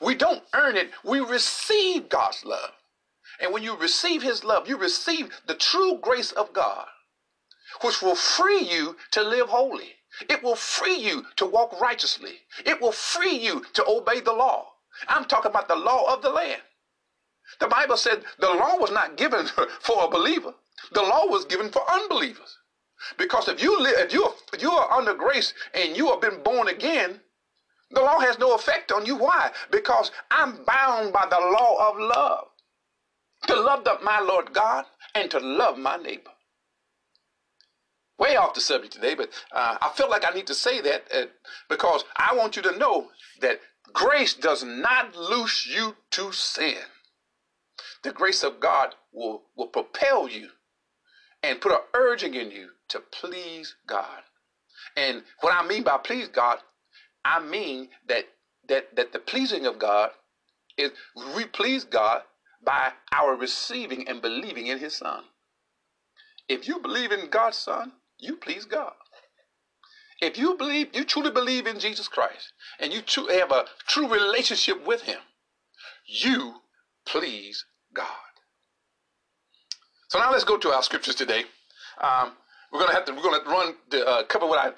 we 0.00 0.14
don't 0.14 0.44
earn 0.54 0.76
it, 0.76 0.90
we 1.04 1.18
receive 1.18 2.08
God's 2.08 2.44
love. 2.44 2.70
And 3.40 3.52
when 3.52 3.64
you 3.64 3.76
receive 3.76 4.22
His 4.22 4.44
love, 4.44 4.68
you 4.68 4.76
receive 4.76 5.32
the 5.46 5.56
true 5.56 5.98
grace 6.00 6.30
of 6.32 6.52
God, 6.52 6.86
which 7.82 8.00
will 8.00 8.14
free 8.14 8.60
you 8.60 8.96
to 9.10 9.22
live 9.22 9.48
holy. 9.48 9.96
It 10.28 10.42
will 10.42 10.56
free 10.56 10.96
you 10.96 11.26
to 11.36 11.46
walk 11.46 11.80
righteously. 11.80 12.40
It 12.64 12.80
will 12.80 12.92
free 12.92 13.36
you 13.36 13.64
to 13.74 13.84
obey 13.88 14.20
the 14.20 14.32
law. 14.32 14.68
I'm 15.08 15.24
talking 15.24 15.50
about 15.50 15.68
the 15.68 15.76
law 15.76 16.12
of 16.12 16.22
the 16.22 16.30
land. 16.30 16.62
The 17.60 17.68
Bible 17.68 17.96
said 17.96 18.24
the 18.38 18.50
law 18.50 18.76
was 18.76 18.90
not 18.92 19.16
given 19.16 19.46
for 19.80 20.04
a 20.04 20.08
believer. 20.08 20.54
The 20.92 21.02
law 21.02 21.26
was 21.26 21.44
given 21.44 21.70
for 21.70 21.82
unbelievers. 21.90 22.58
Because 23.18 23.48
if 23.48 23.62
you 23.62 23.80
live, 23.80 23.94
if 23.98 24.12
you 24.12 24.24
are, 24.24 24.34
you 24.60 24.72
are 24.72 24.92
under 24.92 25.14
grace 25.14 25.54
and 25.74 25.96
you 25.96 26.08
have 26.08 26.20
been 26.20 26.42
born 26.42 26.68
again, 26.68 27.20
The 27.90 28.02
law 28.02 28.20
has 28.20 28.38
no 28.38 28.54
effect 28.54 28.92
on 28.92 29.06
you. 29.06 29.16
Why? 29.16 29.50
Because 29.70 30.10
I'm 30.30 30.64
bound 30.64 31.12
by 31.12 31.26
the 31.30 31.40
law 31.40 31.90
of 31.90 31.98
love. 31.98 32.48
To 33.48 33.60
love 33.60 33.84
the, 33.84 33.98
my 34.02 34.20
Lord 34.20 34.52
God 34.52 34.86
and 35.14 35.30
to 35.30 35.40
love 35.40 35.78
my 35.78 35.96
neighbor. 35.96 36.30
Way 38.18 38.36
off 38.36 38.54
the 38.54 38.60
subject 38.60 38.94
today, 38.94 39.14
but 39.14 39.30
uh, 39.52 39.78
I 39.80 39.90
feel 39.96 40.10
like 40.10 40.24
I 40.26 40.34
need 40.34 40.48
to 40.48 40.54
say 40.54 40.80
that 40.82 41.04
uh, 41.14 41.26
because 41.68 42.04
I 42.16 42.34
want 42.36 42.56
you 42.56 42.62
to 42.62 42.78
know 42.78 43.08
that 43.40 43.60
grace 43.92 44.34
does 44.34 44.64
not 44.64 45.16
loose 45.16 45.66
you 45.66 45.96
to 46.12 46.32
sin. 46.32 46.78
The 48.04 48.12
grace 48.12 48.44
of 48.44 48.60
God 48.60 48.94
will, 49.12 49.44
will 49.56 49.68
propel 49.68 50.28
you 50.28 50.50
and 51.42 51.60
put 51.60 51.72
an 51.72 51.78
urging 51.94 52.34
in 52.34 52.50
you 52.50 52.70
to 52.88 53.00
please 53.00 53.74
God. 53.86 54.22
And 54.96 55.22
what 55.40 55.54
I 55.54 55.66
mean 55.66 55.82
by 55.82 55.98
please 55.98 56.28
God, 56.28 56.58
I 57.24 57.40
mean 57.40 57.88
that 58.08 58.24
that 58.68 58.96
that 58.96 59.12
the 59.12 59.18
pleasing 59.18 59.66
of 59.66 59.78
God 59.78 60.10
is 60.76 60.92
we 61.36 61.44
please 61.44 61.84
God 61.84 62.22
by 62.64 62.92
our 63.12 63.34
receiving 63.34 64.08
and 64.08 64.22
believing 64.22 64.66
in 64.66 64.78
his 64.78 64.96
son. 64.96 65.24
If 66.48 66.66
you 66.66 66.78
believe 66.78 67.12
in 67.12 67.28
God's 67.28 67.58
son, 67.58 67.92
you 68.18 68.36
please 68.36 68.64
God. 68.64 68.94
If 70.20 70.36
you 70.36 70.56
believe, 70.56 70.88
you 70.94 71.04
truly 71.04 71.30
believe 71.30 71.66
in 71.66 71.78
Jesus 71.78 72.08
Christ 72.08 72.52
and 72.80 72.92
you 72.92 73.02
too 73.02 73.26
have 73.26 73.52
a 73.52 73.66
true 73.86 74.08
relationship 74.08 74.84
with 74.84 75.02
him, 75.02 75.20
you 76.06 76.56
please 77.06 77.64
God. 77.94 78.06
So 80.08 80.18
now 80.18 80.32
let's 80.32 80.44
go 80.44 80.56
to 80.56 80.70
our 80.70 80.82
scriptures 80.82 81.14
today. 81.14 81.44
Um, 82.00 82.32
we're 82.72 82.80
gonna 82.80 82.94
have 82.94 83.04
to 83.06 83.12
we're 83.14 83.22
gonna 83.22 83.44
run 83.48 83.74
the, 83.90 84.06
uh, 84.06 84.24
cover 84.24 84.46
what 84.46 84.58
I 84.58 84.72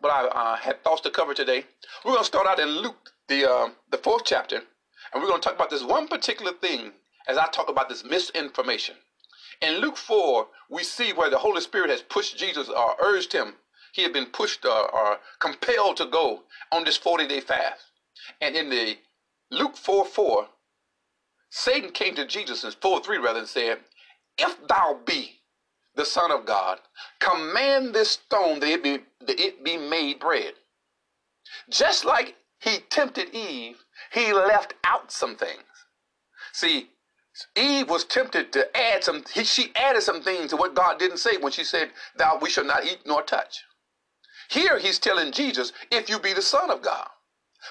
what 0.00 0.12
I 0.12 0.26
uh, 0.28 0.56
had 0.56 0.82
thoughts 0.84 1.02
to 1.02 1.10
cover 1.10 1.34
today. 1.34 1.64
We're 2.04 2.14
gonna 2.14 2.24
start 2.24 2.46
out 2.46 2.58
in 2.60 2.68
Luke 2.68 3.10
the 3.28 3.50
uh, 3.50 3.70
the 3.90 3.98
fourth 3.98 4.24
chapter, 4.24 4.56
and 4.58 5.22
we're 5.22 5.28
gonna 5.28 5.42
talk 5.42 5.54
about 5.54 5.70
this 5.70 5.84
one 5.84 6.08
particular 6.08 6.52
thing 6.52 6.92
as 7.28 7.38
I 7.38 7.46
talk 7.48 7.68
about 7.70 7.88
this 7.88 8.04
misinformation. 8.04 8.96
In 9.62 9.76
Luke 9.80 9.96
four, 9.96 10.48
we 10.70 10.84
see 10.84 11.12
where 11.12 11.30
the 11.30 11.38
Holy 11.38 11.60
Spirit 11.60 11.90
has 11.90 12.02
pushed 12.02 12.38
Jesus 12.38 12.68
or 12.68 12.96
urged 13.02 13.32
him. 13.32 13.54
He 13.94 14.02
had 14.02 14.12
been 14.12 14.26
pushed 14.26 14.64
or, 14.66 14.94
or 14.94 15.18
compelled 15.40 15.96
to 15.98 16.06
go 16.06 16.44
on 16.72 16.84
this 16.84 16.96
forty 16.98 17.28
day 17.28 17.40
fast, 17.40 17.82
and 18.40 18.56
in 18.56 18.70
the 18.70 18.96
Luke 19.50 19.76
four 19.76 20.04
four, 20.04 20.48
Satan 21.50 21.90
came 21.92 22.14
to 22.16 22.26
Jesus 22.26 22.64
in 22.64 22.72
four 22.72 23.02
three 23.02 23.18
rather 23.18 23.40
and 23.40 23.48
said, 23.48 23.78
"If 24.38 24.66
thou 24.68 25.00
be 25.06 25.35
the 25.96 26.04
Son 26.04 26.30
of 26.30 26.46
God, 26.46 26.78
command 27.18 27.94
this 27.94 28.12
stone 28.12 28.60
that 28.60 28.68
it 28.68 28.82
be, 28.82 28.98
that 29.20 29.40
it 29.40 29.64
be 29.64 29.76
made 29.76 30.20
bread. 30.20 30.54
Just 31.68 32.04
like 32.04 32.36
he 32.60 32.78
tempted 32.90 33.34
Eve, 33.34 33.84
he 34.12 34.32
left 34.32 34.74
out 34.84 35.10
some 35.10 35.36
things. 35.36 35.62
See, 36.52 36.90
Eve 37.54 37.88
was 37.88 38.04
tempted 38.04 38.52
to 38.52 38.76
add 38.76 39.04
some, 39.04 39.24
he, 39.32 39.44
she 39.44 39.72
added 39.74 40.02
some 40.02 40.22
things 40.22 40.50
to 40.50 40.56
what 40.56 40.74
God 40.74 40.98
didn't 40.98 41.18
say 41.18 41.36
when 41.36 41.52
she 41.52 41.64
said, 41.64 41.90
Thou 42.16 42.38
we 42.40 42.50
shall 42.50 42.64
not 42.64 42.84
eat 42.84 43.00
nor 43.04 43.22
touch. 43.22 43.64
Here 44.48 44.78
he's 44.78 44.98
telling 44.98 45.32
Jesus, 45.32 45.72
If 45.90 46.08
you 46.08 46.18
be 46.18 46.32
the 46.32 46.42
Son 46.42 46.70
of 46.70 46.82
God. 46.82 47.08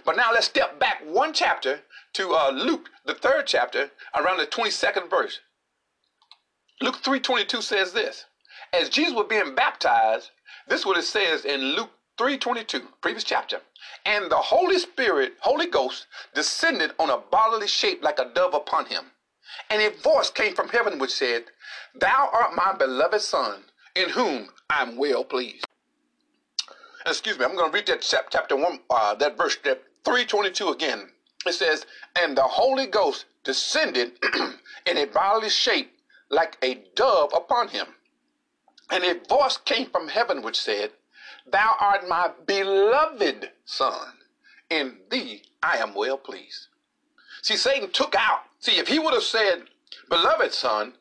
But 0.04 0.18
now 0.18 0.32
let's 0.34 0.48
step 0.48 0.80
back 0.80 1.02
one 1.06 1.34
chapter 1.34 1.82
to 2.14 2.34
uh, 2.34 2.52
Luke, 2.52 2.90
the 3.06 3.14
third 3.14 3.48
chapter, 3.48 3.92
around 4.14 4.38
the 4.38 4.48
22nd 4.48 5.10
verse. 5.10 5.40
Luke 6.82 7.02
3.22 7.02 7.62
says 7.62 7.94
this. 7.94 8.26
As 8.74 8.90
Jesus 8.90 9.14
was 9.14 9.28
being 9.30 9.56
baptized, 9.56 10.32
this 10.68 10.82
is 10.82 10.86
what 10.86 10.98
it 10.98 11.04
says 11.04 11.46
in 11.46 11.76
Luke 11.76 11.92
3.22, 12.18 12.84
previous 13.02 13.24
chapter. 13.24 13.62
And 14.06 14.30
the 14.30 14.38
Holy 14.38 14.78
Spirit, 14.80 15.34
Holy 15.40 15.68
Ghost, 15.68 16.08
descended 16.34 16.92
on 17.00 17.10
a 17.10 17.18
bodily 17.18 17.68
shape 17.68 18.04
like 18.04 18.20
a 18.20 18.32
dove 18.34 18.54
upon 18.54 18.86
him. 18.88 19.12
And 19.70 19.82
a 19.82 19.92
voice 20.02 20.30
came 20.30 20.54
from 20.54 20.70
heaven 20.70 21.00
which 21.00 21.14
said, 21.14 21.46
Thou 22.00 22.30
art 22.34 22.56
my 22.56 22.74
beloved 22.78 23.22
Son, 23.22 23.64
in 23.96 24.10
whom 24.10 24.50
I 24.70 24.82
am 24.82 24.98
well 24.98 25.24
pleased. 25.24 25.66
Excuse 27.06 27.38
me, 27.38 27.46
I'm 27.46 27.56
going 27.56 27.72
to 27.72 27.76
read 27.76 27.88
that 27.88 28.02
chapter 28.02 28.56
1, 28.56 28.80
uh, 28.90 29.16
that 29.16 29.38
verse, 29.38 29.58
that 29.64 29.82
322 30.04 30.70
again. 30.70 31.10
It 31.46 31.54
says, 31.54 31.86
And 32.20 32.36
the 32.36 32.44
Holy 32.44 32.88
Ghost 32.88 33.26
descended 33.44 34.14
in 34.86 34.98
a 34.98 35.06
bodily 35.06 35.50
shape 35.50 35.95
like 36.30 36.58
a 36.62 36.84
dove 36.96 37.32
upon 37.36 37.70
him. 37.70 37.88
And 38.92 39.04
a 39.04 39.20
voice 39.28 39.58
came 39.58 39.90
from 39.90 40.08
heaven 40.08 40.42
which 40.42 40.60
said, 40.60 40.92
Thou 41.52 41.76
art 41.80 42.08
my 42.08 42.32
beloved 42.46 43.52
Son. 43.66 44.14
In 44.70 44.98
thee 45.10 45.44
I 45.62 45.78
am 45.78 45.94
well 45.94 46.18
pleased. 46.18 46.68
See, 47.42 47.58
Satan 47.58 47.92
took 47.92 48.16
out. 48.16 48.42
See, 48.60 48.74
if 48.78 48.88
he 48.88 49.00
would 49.00 49.14
have 49.14 49.24
said, 49.24 49.64
Beloved 50.10 50.54
Son, 50.54 50.94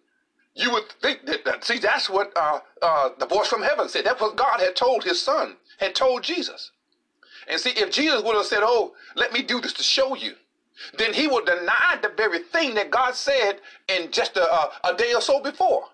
you 0.54 0.70
would 0.72 0.88
think 1.02 1.26
that, 1.26 1.44
that 1.44 1.64
see, 1.64 1.78
that's 1.78 2.08
what 2.08 2.32
uh, 2.36 2.60
uh, 2.80 3.10
the 3.18 3.26
voice 3.26 3.48
from 3.48 3.62
heaven 3.62 3.88
said. 3.88 4.04
That's 4.04 4.20
what 4.20 4.36
God 4.36 4.60
had 4.60 4.76
told 4.76 5.04
his 5.04 5.20
son, 5.20 5.56
had 5.78 5.94
told 5.94 6.22
Jesus. 6.22 6.70
And 7.48 7.60
see, 7.60 7.70
if 7.70 7.90
Jesus 7.90 8.22
would 8.22 8.36
have 8.36 8.46
said, 8.46 8.60
Oh, 8.62 8.94
let 9.16 9.32
me 9.32 9.42
do 9.42 9.60
this 9.60 9.72
to 9.74 9.82
show 9.82 10.14
you, 10.14 10.34
then 10.98 11.14
he 11.14 11.26
will 11.28 11.44
deny 11.44 11.98
the 12.02 12.08
very 12.16 12.40
thing 12.40 12.74
that 12.74 12.90
God 12.90 13.14
said 13.14 13.60
in 13.88 14.10
just 14.10 14.36
a, 14.36 14.52
a, 14.52 14.70
a, 14.84 14.96
day 14.96 15.14
or 15.14 15.20
so 15.20 15.40
before. 15.40 15.84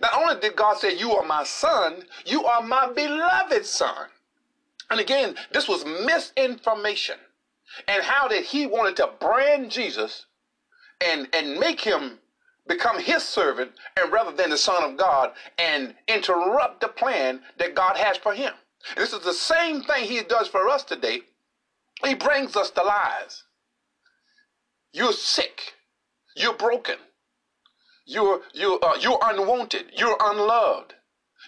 Not 0.00 0.14
only 0.14 0.40
did 0.40 0.56
God 0.56 0.78
say, 0.78 0.96
You 0.96 1.12
are 1.12 1.24
my 1.24 1.44
son, 1.44 2.04
you 2.24 2.44
are 2.44 2.62
my 2.62 2.92
beloved 2.92 3.64
son. 3.64 4.08
And 4.90 5.00
again, 5.00 5.36
this 5.52 5.68
was 5.68 5.84
misinformation. 5.84 7.16
And 7.88 8.02
how 8.02 8.28
did 8.28 8.44
he 8.44 8.66
wanted 8.66 8.96
to 8.96 9.10
brand 9.20 9.70
Jesus 9.70 10.26
and, 11.00 11.28
and 11.32 11.58
make 11.58 11.80
him 11.80 12.18
become 12.66 12.98
his 12.98 13.22
servant 13.22 13.72
and 13.96 14.12
rather 14.12 14.32
than 14.32 14.50
the 14.50 14.56
son 14.56 14.82
of 14.82 14.96
God 14.96 15.32
and 15.58 15.94
interrupt 16.08 16.80
the 16.80 16.88
plan 16.88 17.40
that 17.58 17.74
God 17.74 17.96
has 17.96 18.16
for 18.16 18.32
him. 18.32 18.52
This 18.96 19.12
is 19.12 19.20
the 19.20 19.34
same 19.34 19.82
thing 19.82 20.04
he 20.04 20.22
does 20.22 20.48
for 20.48 20.68
us 20.68 20.84
today. 20.84 21.22
He 22.04 22.14
brings 22.14 22.56
us 22.56 22.70
the 22.70 22.82
lies. 22.82 23.44
You're 24.94 25.12
sick. 25.12 25.74
You're 26.36 26.54
broken. 26.54 26.96
You're, 28.06 28.42
you're, 28.54 28.78
uh, 28.84 28.96
you're 29.00 29.18
unwanted. 29.22 29.86
You're 29.96 30.16
unloved. 30.20 30.94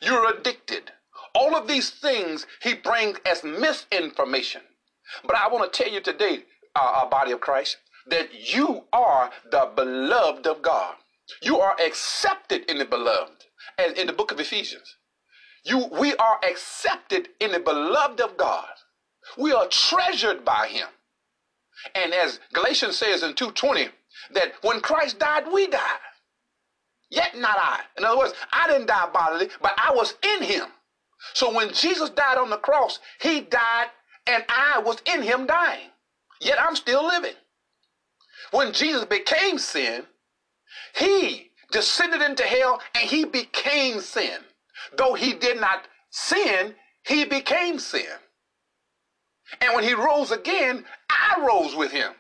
You're 0.03 0.37
addicted. 0.37 0.91
All 1.33 1.55
of 1.55 1.69
these 1.69 1.91
things 1.91 2.45
he 2.61 2.75
brings 2.75 3.19
as 3.25 3.45
misinformation. 3.45 4.63
But 5.25 5.37
I 5.37 5.47
want 5.49 5.73
to 5.73 5.83
tell 5.83 5.93
you 5.93 6.01
today, 6.01 6.43
uh, 6.75 7.03
uh, 7.05 7.09
body 7.09 7.31
of 7.31 7.41
Christ, 7.41 7.77
that 8.09 8.53
you 8.53 8.83
are 8.93 9.31
the 9.53 9.71
beloved 9.77 10.49
of 10.49 10.61
God. 10.61 10.97
You 11.41 11.61
are 11.61 11.77
accepted 11.81 12.69
in 12.69 12.79
the 12.79 12.85
beloved, 12.85 13.45
as 13.79 13.93
in 13.93 14.09
the 14.09 14.13
book 14.13 14.33
of 14.33 14.41
Ephesians. 14.41 14.97
You, 15.65 15.87
we 15.93 16.17
are 16.17 16.41
accepted 16.49 17.29
in 17.41 17.53
the 17.53 17.61
beloved 17.61 18.21
of 18.21 18.37
God. 18.37 18.67
We 19.39 19.53
are 19.53 19.69
treasured 19.69 20.45
by 20.45 20.67
him. 20.67 20.89
And 21.95 22.13
as 22.13 22.41
Galatians 22.53 22.97
says 22.97 23.23
in 23.23 23.35
2.20, 23.35 23.89
that 24.33 24.53
when 24.63 24.81
Christ 24.81 25.19
died, 25.19 25.45
we 25.53 25.67
died. 25.67 25.99
Yet 27.11 27.37
not 27.37 27.57
I. 27.59 27.81
In 27.97 28.05
other 28.05 28.19
words, 28.19 28.35
I 28.53 28.67
didn't 28.69 28.87
die 28.87 29.09
bodily, 29.13 29.49
but 29.63 29.75
I 29.77 29.95
was 29.95 30.15
in 30.23 30.43
him. 30.43 30.67
So 31.35 31.53
when 31.55 31.73
Jesus 31.73 32.11
died 32.11 32.39
on 32.39 32.51
the 32.51 32.57
cross, 32.57 32.99
he 33.21 33.41
died 33.41 33.89
and 34.27 34.45
I 34.49 34.81
was 34.81 34.99
in 35.07 35.23
him 35.23 35.47
dying. 35.47 35.91
Yet 36.41 36.61
I'm 36.61 36.77
still 36.77 37.07
living. 37.07 37.35
When 38.51 38.73
Jesus 38.73 39.05
became 39.05 39.59
sin, 39.59 40.05
he 40.97 41.51
descended 41.73 42.23
into 42.23 42.43
hell 42.43 42.81
and 42.95 43.09
he 43.09 43.25
became 43.25 44.01
sin. 44.01 44.41
Though 44.97 45.15
he 45.15 45.33
did 45.33 45.61
not 45.61 45.87
sin, 46.11 46.75
he 47.05 47.25
became 47.25 47.79
sin. 47.79 48.05
And 49.61 49.75
when 49.75 49.85
he 49.85 49.95
rose 49.95 50.33
again, 50.33 50.85
I 51.27 51.45
rose 51.47 51.75
with 51.75 51.93
him. 51.93 52.13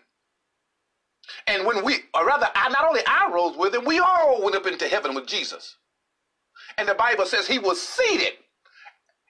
And 1.47 1.67
when 1.67 1.85
we, 1.85 1.97
or 2.15 2.27
rather, 2.27 2.49
I, 2.55 2.69
not 2.69 2.85
only 2.87 3.03
I 3.07 3.31
rose 3.33 3.57
with 3.57 3.75
him, 3.75 3.85
we 3.85 3.99
all 3.99 4.43
went 4.43 4.57
up 4.57 4.67
into 4.67 4.89
heaven 4.89 5.15
with 5.15 5.27
Jesus. 5.27 5.77
And 6.79 6.89
the 6.89 6.95
Bible 6.95 7.27
says 7.27 7.47
he 7.47 7.59
was 7.59 7.81
seated 7.81 8.35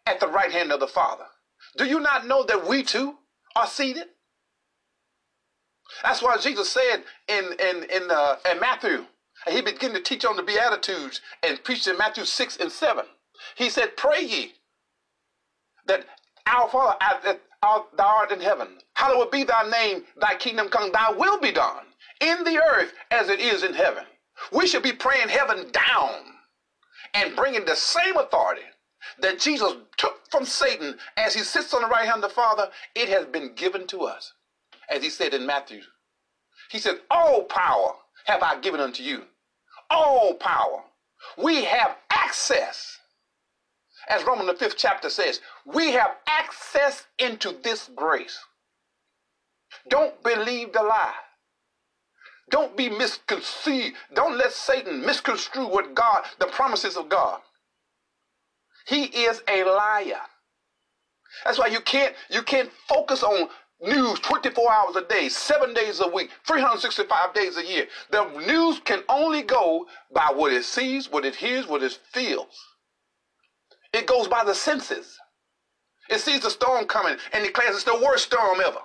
at 0.07 0.21
the 0.21 0.29
right 0.29 0.53
hand 0.53 0.73
of 0.73 0.81
the 0.81 0.87
Father. 0.89 1.25
Do 1.77 1.85
you 1.87 2.01
not 2.01 2.27
know 2.27 2.45
that 2.45 2.67
we 2.67 2.83
too 2.83 3.17
are 3.55 3.67
seated? 3.67 4.07
That's 6.03 6.23
why 6.23 6.37
Jesus 6.39 6.71
said 6.71 7.05
in 7.29 7.45
in 7.59 7.85
in, 7.85 8.11
uh, 8.11 8.37
in 8.51 8.61
Matthew, 8.61 9.07
and 9.47 9.55
he 9.55 9.63
began 9.63 9.93
to 9.95 10.01
teach 10.01 10.25
on 10.25 10.37
the 10.37 10.43
Beatitudes 10.43 11.21
and 11.43 11.63
preached 11.65 11.87
in 11.87 11.97
Matthew 11.97 12.25
six 12.25 12.57
and 12.57 12.71
seven. 12.71 13.07
He 13.57 13.71
said, 13.71 13.97
"Pray 13.97 14.23
ye 14.23 14.55
that 15.87 16.07
our 16.47 16.69
Father, 16.69 16.97
that 17.25 17.41
thou 17.97 18.07
art 18.07 18.33
in 18.33 18.41
heaven. 18.41 18.69
Hallowed 18.95 19.31
be 19.31 19.45
thy 19.45 19.69
name, 19.71 20.05
thy 20.21 20.35
kingdom 20.37 20.69
come, 20.69 20.93
thy 20.93 21.13
will 21.13 21.41
be 21.41 21.53
done 21.53 21.85
in 22.21 22.45
the 22.45 22.59
earth 22.63 22.93
as 23.11 23.29
it 23.29 23.41
is 23.41 23.63
in 23.65 23.75
heaven. 23.75 24.05
We 24.53 24.67
should 24.67 24.83
be 24.83 24.93
praying 24.93 25.29
heaven 25.29 25.71
down 25.73 26.15
and 27.15 27.37
bringing 27.37 27.65
the 27.65 27.77
same 27.77 28.17
authority 28.17 28.63
that 29.21 29.41
Jesus 29.41 29.75
took 29.97 30.21
from 30.31 30.45
Satan 30.45 30.99
as 31.17 31.35
he 31.35 31.43
sits 31.43 31.75
on 31.75 31.83
the 31.83 31.89
right 31.89 32.07
hand 32.07 32.23
of 32.25 32.31
the 32.31 32.35
Father, 32.35 32.69
it 32.95 33.09
has 33.09 33.27
been 33.27 33.55
given 33.55 33.87
to 33.89 34.03
us. 34.05 34.33
as 34.91 35.03
he 35.03 35.11
said 35.11 35.35
in 35.35 35.47
Matthew. 35.47 35.83
He 36.71 36.79
said, 36.79 36.97
All 37.11 37.45
power 37.45 37.95
have 38.27 38.43
I 38.43 38.61
given 38.61 38.81
unto 38.81 39.03
you. 39.03 39.25
All 39.91 40.35
power. 40.35 40.85
We 41.39 41.65
have 41.65 41.97
access. 42.11 42.99
As 44.09 44.25
Romans 44.25 44.49
the 44.49 44.55
fifth 44.55 44.77
chapter 44.77 45.11
says, 45.11 45.41
we 45.65 45.93
have 45.93 46.17
access 46.27 47.07
into 47.19 47.57
this 47.63 47.91
grace. 47.95 48.39
Don't 49.89 50.23
believe 50.23 50.73
the 50.73 50.83
lie. 50.83 51.15
Don't 52.51 52.77
be 52.77 52.89
misconceived. 52.89 53.97
Don't 54.15 54.39
let 54.39 54.53
Satan 54.53 55.05
misconstrue 55.05 55.67
what 55.67 55.95
God, 55.95 56.25
the 56.39 56.47
promises 56.47 56.97
of 56.97 57.09
God. 57.09 57.41
He 58.87 59.05
is 59.05 59.43
a 59.49 59.65
liar. 59.65 60.21
That's 61.45 61.59
why 61.59 61.67
you 61.67 61.81
can't 61.81 62.15
you 62.31 62.43
can't 62.43 62.71
focus 62.89 63.23
on 63.25 63.49
news 63.83 64.21
24 64.21 64.73
hours 64.73 64.97
a 64.97 65.03
day, 65.03 65.29
seven 65.29 65.75
days 65.75 66.01
a 66.01 66.09
week, 66.09 66.31
365 66.47 67.35
days 67.35 67.57
a 67.57 67.67
year. 67.67 67.87
The 68.11 68.25
news 68.47 68.81
can 68.85 69.03
only 69.09 69.43
go 69.43 69.87
by 70.13 70.31
what 70.33 70.53
it 70.53 70.65
sees, 70.65 71.11
what 71.11 71.25
it 71.25 71.35
hears, 71.35 71.67
what 71.67 71.83
it 71.83 71.99
feels. 72.13 72.76
It 73.97 74.07
goes 74.07 74.29
by 74.29 74.45
the 74.45 74.55
senses. 74.55 75.19
It 76.11 76.21
sees 76.21 76.41
the 76.41 76.51
storm 76.51 76.85
coming 76.85 77.17
and 77.33 77.43
declares 77.43 77.75
it's 77.75 77.85
the 77.85 77.99
worst 77.99 78.27
storm 78.27 78.61
ever. 78.61 78.81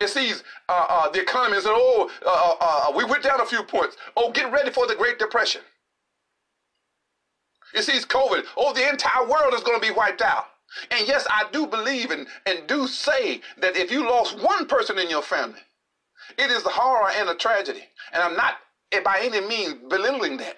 It 0.00 0.08
sees 0.08 0.44
uh, 0.68 0.86
uh, 0.88 1.10
the 1.10 1.20
economy 1.20 1.56
and 1.56 1.64
says, 1.64 1.72
oh, 1.74 2.08
uh, 2.24 2.28
uh, 2.28 2.90
uh, 2.90 2.96
we 2.96 3.04
went 3.04 3.24
down 3.24 3.40
a 3.40 3.46
few 3.46 3.64
points. 3.64 3.96
Oh, 4.16 4.30
get 4.30 4.52
ready 4.52 4.70
for 4.70 4.86
the 4.86 4.94
Great 4.94 5.18
Depression. 5.18 5.62
It 7.74 7.82
sees 7.82 8.06
COVID. 8.06 8.44
Oh, 8.56 8.72
the 8.72 8.88
entire 8.88 9.26
world 9.26 9.52
is 9.52 9.62
going 9.62 9.80
to 9.80 9.86
be 9.86 9.92
wiped 9.92 10.22
out. 10.22 10.44
And 10.92 11.08
yes, 11.08 11.26
I 11.28 11.46
do 11.50 11.66
believe 11.66 12.12
and, 12.12 12.28
and 12.46 12.68
do 12.68 12.86
say 12.86 13.40
that 13.58 13.76
if 13.76 13.90
you 13.90 14.08
lost 14.08 14.40
one 14.40 14.66
person 14.66 14.98
in 14.98 15.10
your 15.10 15.22
family, 15.22 15.60
it 16.38 16.50
is 16.52 16.64
a 16.64 16.70
horror 16.70 17.10
and 17.16 17.28
a 17.28 17.34
tragedy. 17.34 17.82
And 18.12 18.22
I'm 18.22 18.36
not 18.36 18.54
by 19.04 19.20
any 19.22 19.40
means 19.40 19.74
belittling 19.88 20.36
that. 20.36 20.56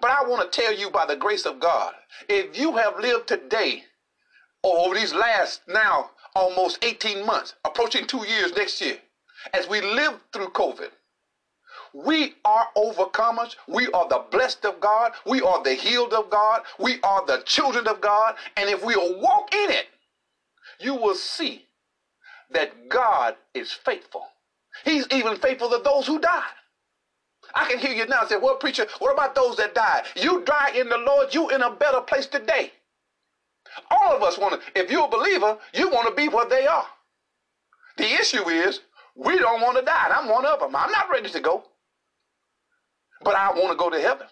But 0.00 0.10
I 0.10 0.22
want 0.24 0.50
to 0.50 0.60
tell 0.60 0.74
you 0.74 0.90
by 0.90 1.06
the 1.06 1.16
grace 1.16 1.46
of 1.46 1.60
God, 1.60 1.94
if 2.28 2.58
you 2.58 2.76
have 2.76 2.98
lived 2.98 3.28
today 3.28 3.84
or 4.62 4.78
over 4.78 4.94
these 4.94 5.14
last 5.14 5.62
now 5.68 6.10
almost 6.34 6.78
18 6.82 7.24
months, 7.24 7.54
approaching 7.64 8.06
two 8.06 8.26
years 8.26 8.52
next 8.56 8.80
year, 8.80 8.98
as 9.54 9.68
we 9.68 9.80
live 9.80 10.18
through 10.32 10.48
COVID, 10.50 10.90
we 11.94 12.34
are 12.44 12.68
overcomers. 12.76 13.56
We 13.68 13.86
are 13.88 14.08
the 14.08 14.24
blessed 14.30 14.66
of 14.66 14.80
God. 14.80 15.12
We 15.24 15.40
are 15.40 15.62
the 15.62 15.74
healed 15.74 16.12
of 16.12 16.28
God. 16.30 16.62
We 16.78 17.00
are 17.02 17.24
the 17.24 17.42
children 17.46 17.86
of 17.88 18.00
God. 18.00 18.34
And 18.56 18.68
if 18.68 18.84
we'll 18.84 19.18
walk 19.20 19.54
in 19.54 19.70
it, 19.70 19.86
you 20.78 20.94
will 20.94 21.14
see 21.14 21.66
that 22.50 22.88
God 22.88 23.36
is 23.54 23.72
faithful. 23.72 24.26
He's 24.84 25.06
even 25.10 25.36
faithful 25.36 25.70
to 25.70 25.80
those 25.82 26.06
who 26.06 26.20
die. 26.20 26.44
I 27.56 27.68
can 27.68 27.78
hear 27.78 27.92
you 27.92 28.06
now 28.06 28.24
say, 28.26 28.36
well, 28.36 28.56
preacher, 28.56 28.86
what 29.00 29.12
about 29.12 29.34
those 29.34 29.56
that 29.56 29.74
died? 29.74 30.04
You 30.14 30.44
die 30.44 30.70
in 30.76 30.88
the 30.88 30.98
Lord, 30.98 31.34
you 31.34 31.50
in 31.50 31.62
a 31.62 31.70
better 31.70 32.00
place 32.00 32.26
today. 32.26 32.72
All 33.90 34.14
of 34.14 34.22
us 34.22 34.38
want 34.38 34.60
to, 34.60 34.80
if 34.80 34.90
you're 34.90 35.06
a 35.06 35.08
believer, 35.08 35.58
you 35.74 35.90
want 35.90 36.08
to 36.08 36.14
be 36.14 36.28
where 36.28 36.48
they 36.48 36.66
are. 36.66 36.86
The 37.96 38.04
issue 38.04 38.48
is, 38.48 38.80
we 39.16 39.38
don't 39.38 39.60
want 39.60 39.78
to 39.78 39.84
die. 39.84 40.04
And 40.04 40.12
I'm 40.12 40.28
one 40.28 40.46
of 40.46 40.60
them. 40.60 40.76
I'm 40.76 40.92
not 40.92 41.10
ready 41.10 41.30
to 41.30 41.40
go 41.40 41.64
but 43.22 43.34
I 43.34 43.50
want 43.52 43.70
to 43.70 43.76
go 43.76 43.90
to 43.90 44.00
heaven. 44.00 44.26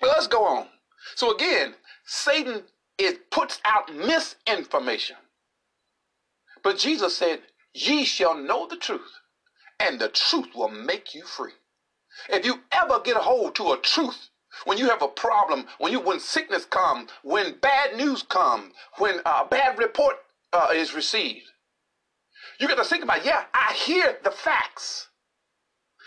But 0.00 0.10
let's 0.10 0.26
go 0.26 0.44
on. 0.44 0.66
So 1.14 1.34
again, 1.34 1.74
Satan 2.04 2.62
it 2.98 3.30
puts 3.30 3.60
out 3.64 3.94
misinformation. 3.94 5.16
But 6.62 6.78
Jesus 6.78 7.16
said, 7.16 7.40
Ye 7.74 8.04
shall 8.04 8.34
know 8.34 8.66
the 8.66 8.76
truth, 8.76 9.12
and 9.80 10.00
the 10.00 10.08
truth 10.08 10.48
will 10.54 10.68
make 10.68 11.14
you 11.14 11.24
free. 11.24 11.52
If 12.28 12.44
you 12.46 12.60
ever 12.72 13.00
get 13.00 13.16
a 13.16 13.20
hold 13.20 13.54
to 13.56 13.72
a 13.72 13.78
truth, 13.78 14.30
when 14.64 14.78
you 14.78 14.88
have 14.88 15.02
a 15.02 15.08
problem, 15.08 15.66
when 15.78 15.92
you 15.92 16.00
when 16.00 16.18
sickness 16.18 16.64
comes, 16.64 17.10
when 17.22 17.58
bad 17.60 17.96
news 17.96 18.22
comes, 18.22 18.72
when 18.98 19.20
a 19.26 19.44
bad 19.44 19.78
report 19.78 20.16
uh, 20.52 20.68
is 20.72 20.94
received, 20.94 21.46
you 22.58 22.68
got 22.68 22.78
to 22.78 22.84
think 22.84 23.04
about, 23.04 23.24
yeah, 23.24 23.44
I 23.52 23.74
hear 23.74 24.18
the 24.24 24.30
facts. 24.30 25.08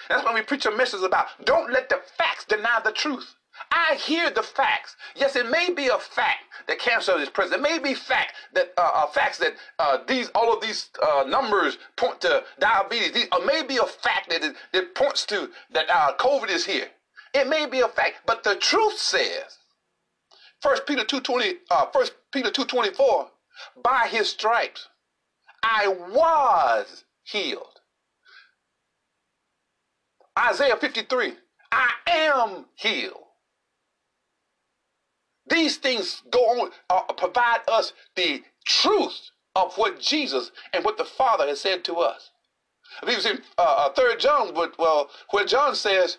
That's 0.07 0.25
why 0.25 0.33
we 0.33 0.41
preach 0.41 0.65
a 0.65 0.71
message 0.71 1.03
about 1.03 1.27
don't 1.43 1.71
let 1.71 1.89
the 1.89 2.01
facts 2.17 2.45
deny 2.45 2.81
the 2.83 2.91
truth. 2.91 3.35
I 3.71 3.95
hear 3.95 4.29
the 4.29 4.43
facts. 4.43 4.95
Yes, 5.15 5.35
it 5.35 5.49
may 5.49 5.73
be 5.73 5.87
a 5.87 5.97
fact 5.97 6.43
that 6.67 6.79
cancer 6.79 7.17
is 7.17 7.29
present. 7.29 7.59
It 7.59 7.61
may 7.61 7.79
be 7.79 7.93
fact 7.93 8.33
that 8.53 8.73
uh, 8.77 8.91
uh, 8.93 9.07
facts 9.07 9.37
that 9.39 9.53
uh, 9.79 9.99
these 10.07 10.29
all 10.29 10.53
of 10.53 10.61
these 10.61 10.89
uh, 11.01 11.23
numbers 11.27 11.77
point 11.95 12.21
to 12.21 12.43
diabetes. 12.59 13.13
These, 13.13 13.27
or 13.31 13.45
may 13.45 13.63
be 13.63 13.77
a 13.77 13.85
fact 13.85 14.29
that 14.29 14.43
it, 14.43 14.55
that 14.73 14.95
points 14.95 15.25
to 15.27 15.49
that 15.71 15.89
uh, 15.89 16.13
COVID 16.17 16.49
is 16.49 16.65
here. 16.65 16.87
It 17.33 17.47
may 17.47 17.65
be 17.67 17.81
a 17.81 17.87
fact, 17.87 18.21
but 18.25 18.43
the 18.43 18.55
truth 18.55 18.97
says, 18.97 19.57
First 20.61 20.87
Peter 20.87 21.03
two 21.03 21.21
twenty, 21.21 21.55
uh, 21.69 21.85
First 21.93 22.13
Peter 22.31 22.49
two 22.51 22.65
twenty 22.65 22.91
four, 22.91 23.29
by 23.83 24.07
His 24.09 24.29
stripes 24.29 24.87
I 25.63 25.87
was 25.87 27.03
healed. 27.23 27.79
Isaiah 30.37 30.77
53, 30.77 31.33
I 31.71 31.91
am 32.07 32.65
healed. 32.75 33.25
These 35.49 35.77
things 35.77 36.21
go 36.31 36.39
on, 36.39 36.71
uh, 36.89 37.01
provide 37.13 37.59
us 37.67 37.93
the 38.15 38.43
truth 38.65 39.31
of 39.55 39.75
what 39.77 39.99
Jesus 39.99 40.51
and 40.73 40.85
what 40.85 40.97
the 40.97 41.05
Father 41.05 41.47
has 41.47 41.61
said 41.61 41.83
to 41.85 41.95
us. 41.95 42.31
I 43.01 43.05
believe 43.05 43.19
it's 43.19 43.27
in 43.27 43.41
uh, 43.57 43.89
Third 43.89 44.19
John, 44.19 44.53
but 44.53 44.77
well, 44.77 45.09
where 45.31 45.45
John 45.45 45.75
says 45.75 46.17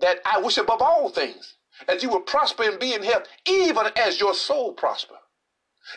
that 0.00 0.18
I 0.24 0.40
wish 0.40 0.58
above 0.58 0.82
all 0.82 1.08
things 1.08 1.54
that 1.86 2.02
you 2.02 2.08
will 2.08 2.20
prosper 2.20 2.64
and 2.64 2.78
be 2.78 2.94
in 2.94 3.02
health, 3.02 3.24
even 3.46 3.86
as 3.96 4.20
your 4.20 4.34
soul 4.34 4.72
prosper. 4.72 5.14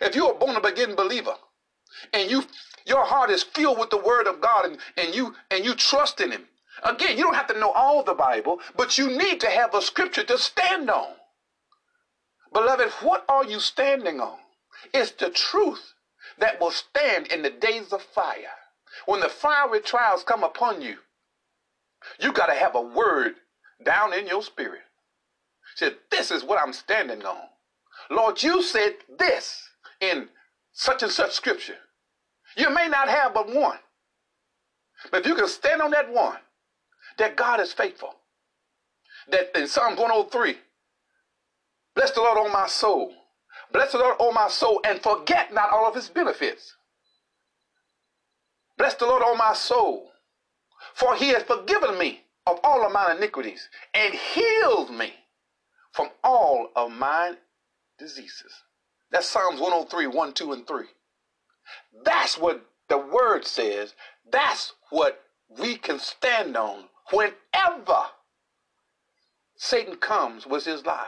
If 0.01 0.15
you're 0.15 0.31
a 0.31 0.35
born 0.35 0.63
again 0.63 0.95
believer, 0.95 1.35
and 2.13 2.29
you 2.29 2.43
your 2.85 3.05
heart 3.05 3.29
is 3.29 3.43
filled 3.43 3.79
with 3.79 3.89
the 3.89 3.97
Word 3.97 4.27
of 4.27 4.41
God, 4.41 4.65
and, 4.65 4.77
and 4.97 5.13
you 5.15 5.35
and 5.49 5.65
you 5.65 5.75
trust 5.75 6.21
in 6.21 6.31
Him, 6.31 6.47
Again, 6.83 7.17
you 7.17 7.23
don't 7.23 7.35
have 7.35 7.47
to 7.47 7.59
know 7.59 7.71
all 7.71 8.03
the 8.03 8.13
Bible, 8.13 8.59
but 8.75 8.97
you 8.97 9.07
need 9.15 9.39
to 9.41 9.49
have 9.49 9.73
a 9.75 9.81
scripture 9.81 10.23
to 10.23 10.37
stand 10.37 10.89
on. 10.89 11.13
Beloved, 12.53 12.89
what 13.01 13.25
are 13.29 13.45
you 13.45 13.59
standing 13.59 14.19
on? 14.19 14.37
It's 14.93 15.11
the 15.11 15.29
truth 15.29 15.93
that 16.39 16.59
will 16.59 16.71
stand 16.71 17.27
in 17.27 17.41
the 17.41 17.49
days 17.49 17.93
of 17.93 18.01
fire. 18.01 18.55
When 19.05 19.21
the 19.21 19.29
fiery 19.29 19.79
trials 19.79 20.23
come 20.23 20.43
upon 20.43 20.81
you, 20.81 20.97
you 22.19 22.33
got 22.33 22.47
to 22.47 22.53
have 22.53 22.75
a 22.75 22.81
word 22.81 23.35
down 23.85 24.13
in 24.13 24.27
your 24.27 24.43
spirit. 24.43 24.81
Said, 25.75 25.95
this 26.09 26.31
is 26.31 26.43
what 26.43 26.59
I'm 26.59 26.73
standing 26.73 27.23
on. 27.23 27.47
Lord, 28.09 28.43
you 28.43 28.61
said 28.61 28.95
this 29.17 29.69
in 30.01 30.27
such 30.73 31.03
and 31.03 31.11
such 31.11 31.31
scripture. 31.31 31.77
You 32.57 32.69
may 32.69 32.87
not 32.87 33.07
have 33.07 33.33
but 33.33 33.53
one. 33.53 33.77
But 35.09 35.21
if 35.21 35.27
you 35.27 35.35
can 35.35 35.47
stand 35.47 35.81
on 35.81 35.91
that 35.91 36.11
one, 36.11 36.37
that 37.17 37.35
God 37.35 37.59
is 37.59 37.71
faithful. 37.71 38.15
That 39.29 39.57
in 39.57 39.67
Psalms 39.67 39.99
103, 39.99 40.57
bless 41.95 42.11
the 42.11 42.21
Lord, 42.21 42.37
on 42.37 42.51
my 42.51 42.67
soul. 42.67 43.13
Bless 43.71 43.91
the 43.93 43.97
Lord, 43.99 44.15
on 44.19 44.33
my 44.33 44.47
soul, 44.49 44.81
and 44.83 45.01
forget 45.01 45.53
not 45.53 45.71
all 45.71 45.87
of 45.87 45.95
his 45.95 46.09
benefits. 46.09 46.75
Bless 48.77 48.95
the 48.95 49.05
Lord, 49.05 49.23
on 49.23 49.37
my 49.37 49.53
soul, 49.53 50.11
for 50.93 51.15
he 51.15 51.29
has 51.29 51.43
forgiven 51.43 51.97
me 51.97 52.21
of 52.47 52.59
all 52.63 52.85
of 52.85 52.91
my 52.91 53.15
iniquities 53.15 53.69
and 53.93 54.13
healed 54.13 54.91
me 54.91 55.13
from 55.91 56.09
all 56.23 56.69
of 56.75 56.91
my 56.91 57.33
diseases. 57.99 58.53
That's 59.11 59.27
Psalms 59.27 59.59
103, 59.59 60.07
1, 60.07 60.33
2, 60.33 60.53
and 60.53 60.67
3. 60.67 60.85
That's 62.03 62.37
what 62.37 62.65
the 62.89 62.97
word 62.97 63.45
says. 63.45 63.93
That's 64.31 64.73
what 64.89 65.21
we 65.59 65.75
can 65.75 65.99
stand 65.99 66.55
on 66.57 66.85
whenever 67.11 68.03
Satan 69.57 69.97
comes 69.97 70.47
with 70.47 70.65
his 70.65 70.85
lies. 70.85 71.05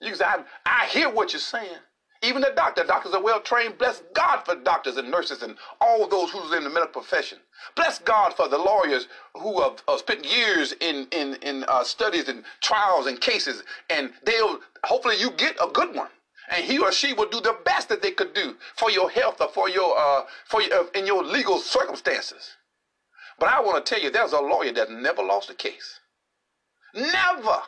You 0.00 0.08
can 0.08 0.16
say, 0.16 0.24
I, 0.24 0.42
I 0.66 0.86
hear 0.86 1.10
what 1.10 1.32
you're 1.32 1.40
saying. 1.40 1.78
Even 2.22 2.42
the 2.42 2.52
doctor, 2.56 2.82
doctors 2.84 3.12
are 3.14 3.22
well 3.22 3.40
trained. 3.40 3.78
Bless 3.78 4.02
God 4.14 4.40
for 4.44 4.54
doctors 4.56 4.96
and 4.96 5.10
nurses 5.10 5.42
and 5.42 5.56
all 5.80 6.08
those 6.08 6.30
who's 6.30 6.52
in 6.56 6.64
the 6.64 6.70
medical 6.70 7.02
profession. 7.02 7.38
Bless 7.74 7.98
God 7.98 8.34
for 8.34 8.48
the 8.48 8.58
lawyers 8.58 9.06
who 9.34 9.60
have, 9.62 9.82
have 9.88 9.98
spent 10.00 10.24
years 10.24 10.72
in 10.80 11.06
in 11.12 11.34
in 11.42 11.64
uh, 11.68 11.84
studies 11.84 12.28
and 12.28 12.42
trials 12.62 13.06
and 13.06 13.20
cases, 13.20 13.62
and 13.90 14.12
they'll 14.24 14.60
hopefully 14.84 15.16
you 15.20 15.30
get 15.32 15.56
a 15.62 15.68
good 15.68 15.94
one, 15.94 16.08
and 16.50 16.64
he 16.64 16.78
or 16.78 16.90
she 16.90 17.12
will 17.12 17.28
do 17.28 17.40
the 17.40 17.56
best 17.64 17.88
that 17.90 18.02
they 18.02 18.10
could 18.12 18.32
do 18.34 18.56
for 18.76 18.90
your 18.90 19.10
health 19.10 19.40
or 19.40 19.48
for 19.48 19.68
your 19.68 19.96
uh, 19.98 20.22
for 20.46 20.62
your, 20.62 20.74
uh, 20.74 20.86
in 20.94 21.06
your 21.06 21.22
legal 21.22 21.58
circumstances. 21.58 22.56
But 23.38 23.50
I 23.50 23.60
want 23.60 23.84
to 23.84 23.94
tell 23.94 24.02
you, 24.02 24.10
there's 24.10 24.32
a 24.32 24.40
lawyer 24.40 24.72
that 24.72 24.90
never 24.90 25.22
lost 25.22 25.50
a 25.50 25.54
case. 25.54 26.00
Never 26.94 27.58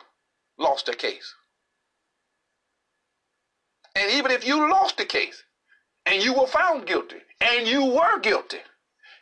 lost 0.57 0.89
a 0.89 0.93
case. 0.93 1.35
And 3.95 4.11
even 4.11 4.31
if 4.31 4.45
you 4.45 4.69
lost 4.69 4.97
the 4.97 5.05
case 5.05 5.43
and 6.05 6.23
you 6.23 6.33
were 6.33 6.47
found 6.47 6.87
guilty, 6.87 7.17
and 7.41 7.67
you 7.67 7.85
were 7.85 8.19
guilty, 8.19 8.59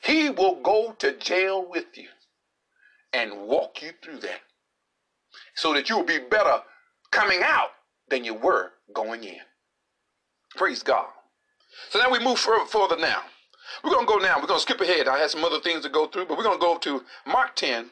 he 0.04 0.30
will 0.30 0.56
go 0.62 0.96
to 1.00 1.18
jail 1.18 1.66
with 1.68 1.86
you 1.98 2.08
and 3.14 3.48
walk 3.48 3.82
you 3.82 3.92
through 4.04 4.20
that 4.20 4.42
so 5.56 5.74
that 5.74 5.90
you'll 5.90 6.04
be 6.04 6.20
better 6.20 6.62
coming 7.12 7.42
out 7.44 7.70
than 8.10 8.24
you 8.24 8.34
were 8.34 8.72
going 8.94 9.24
in. 9.24 9.40
Praise 10.56 10.84
God. 10.84 11.08
So 11.90 12.00
now 12.00 12.10
we 12.10 12.20
move 12.20 12.40
further 12.40 12.98
now. 12.98 13.22
We're 13.84 13.92
going 13.92 14.08
to 14.08 14.12
go 14.12 14.18
now. 14.18 14.40
We're 14.40 14.48
going 14.48 14.60
to 14.60 14.62
skip 14.62 14.82
ahead. 14.82 15.08
I 15.08 15.20
had 15.20 15.30
some 15.30 15.44
other 15.44 15.60
things 15.60 15.84
to 15.84 15.90
go 15.90 16.08
through, 16.08 16.26
but 16.26 16.38
we're 16.38 16.44
going 16.44 16.58
to 16.58 16.62
go 16.62 16.78
to 16.78 17.04
Mark 17.26 17.56
10, 17.56 17.90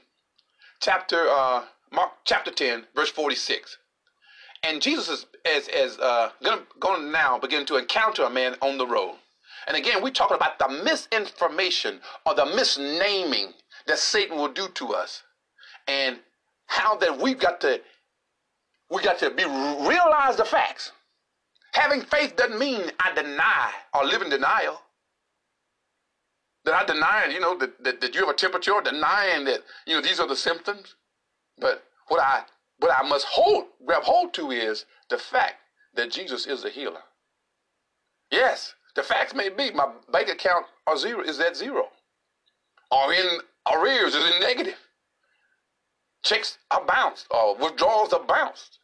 chapter 0.80 1.28
uh, 1.28 1.66
Mark 1.92 2.12
chapter 2.24 2.52
10, 2.52 2.86
verse 2.96 3.10
46. 3.10 3.78
And 4.66 4.82
Jesus 4.82 5.10
is 5.10 5.26
as 5.46 5.68
as 5.68 6.00
uh, 6.00 6.32
going 6.80 7.02
to 7.02 7.12
now 7.12 7.38
begin 7.38 7.66
to 7.68 7.78
encounter 7.78 8.24
a 8.24 8.30
man 8.30 8.56
on 8.62 8.78
the 8.78 8.88
road. 8.88 9.16
And 9.68 9.78
again, 9.78 10.02
we're 10.02 10.12
talking 10.12 10.38
about 10.38 10.58
the 10.58 10.84
misinformation 10.84 12.00
or 12.26 12.34
the 12.34 12.46
misnaming 12.46 13.54
that 13.88 14.00
Satan 14.00 14.38
will 14.38 14.52
do 14.52 14.68
to 14.70 14.94
us, 14.94 15.24
and 15.88 16.20
how 16.68 16.96
that 16.98 17.20
we've 17.20 17.40
got 17.40 17.62
to 17.62 17.80
we 18.90 19.04
got 19.04 19.20
to 19.20 19.30
be 19.30 19.44
realize 19.44 20.36
the 20.38 20.46
facts. 20.46 20.92
Having 21.74 22.02
faith 22.04 22.36
doesn't 22.36 22.58
mean 22.58 22.90
I 23.00 23.14
deny 23.14 23.72
or 23.94 24.06
live 24.06 24.22
in 24.22 24.30
denial. 24.30 24.82
That 26.64 26.74
I 26.74 26.86
deny, 26.86 27.28
you 27.32 27.40
know, 27.40 27.56
that, 27.58 27.84
that, 27.84 28.02
that 28.02 28.16
you 28.16 28.22
have 28.22 28.30
a 28.30 28.34
temperature, 28.34 28.72
denying 28.84 29.46
that, 29.46 29.60
you 29.86 29.94
know, 29.96 30.02
these 30.02 30.20
are 30.20 30.28
the 30.28 30.36
symptoms. 30.36 30.96
But 31.60 31.84
what 32.08 32.20
I 32.20 32.44
what 32.80 32.92
I 32.98 33.08
must 33.08 33.26
hold 33.26 33.66
grab 33.86 34.04
hold 34.04 34.34
to 34.36 34.52
is 34.52 34.86
the 35.10 35.18
fact 35.18 35.56
that 35.96 36.12
Jesus 36.12 36.46
is 36.46 36.66
a 36.66 36.70
healer. 36.70 37.02
Yes, 38.32 38.76
the 38.96 39.04
facts 39.04 39.34
may 39.34 39.50
be 39.50 39.72
my 39.72 39.88
bank 40.12 40.30
account 40.30 40.66
are 40.88 40.98
zero 40.98 41.22
is 41.22 41.40
at 41.40 41.56
zero. 41.56 41.90
Or 42.92 43.14
in 43.14 43.40
arrears 43.74 44.16
is 44.16 44.34
in 44.34 44.40
negative. 44.40 44.78
Checks 46.24 46.58
are 46.72 46.84
bounced 46.86 47.28
or 47.32 47.56
withdrawals 47.56 48.14
are 48.14 48.24
bounced. 48.24 48.80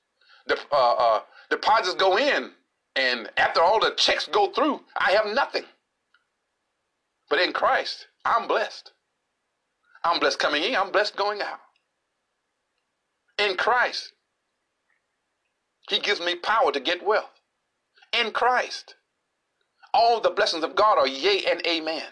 The 0.47 0.59
uh, 0.71 0.93
uh, 0.93 1.21
deposits 1.49 1.95
go 1.95 2.17
in, 2.17 2.51
and 2.95 3.29
after 3.37 3.61
all 3.61 3.79
the 3.79 3.91
checks 3.95 4.27
go 4.27 4.51
through, 4.51 4.81
I 4.97 5.11
have 5.11 5.33
nothing. 5.33 5.63
But 7.29 7.39
in 7.39 7.53
Christ, 7.53 8.07
I'm 8.25 8.47
blessed. 8.47 8.91
I'm 10.03 10.19
blessed 10.19 10.39
coming 10.39 10.63
in, 10.63 10.75
I'm 10.75 10.91
blessed 10.91 11.15
going 11.15 11.41
out 11.41 11.60
in 13.37 13.55
Christ. 13.55 14.13
He 15.89 15.99
gives 15.99 16.19
me 16.21 16.35
power 16.35 16.71
to 16.71 16.79
get 16.79 17.05
wealth 17.05 17.41
in 18.13 18.31
Christ. 18.31 18.95
All 19.93 20.21
the 20.21 20.29
blessings 20.29 20.63
of 20.63 20.75
God 20.75 20.97
are 20.97 21.07
yea 21.07 21.45
and 21.45 21.65
amen. 21.67 22.07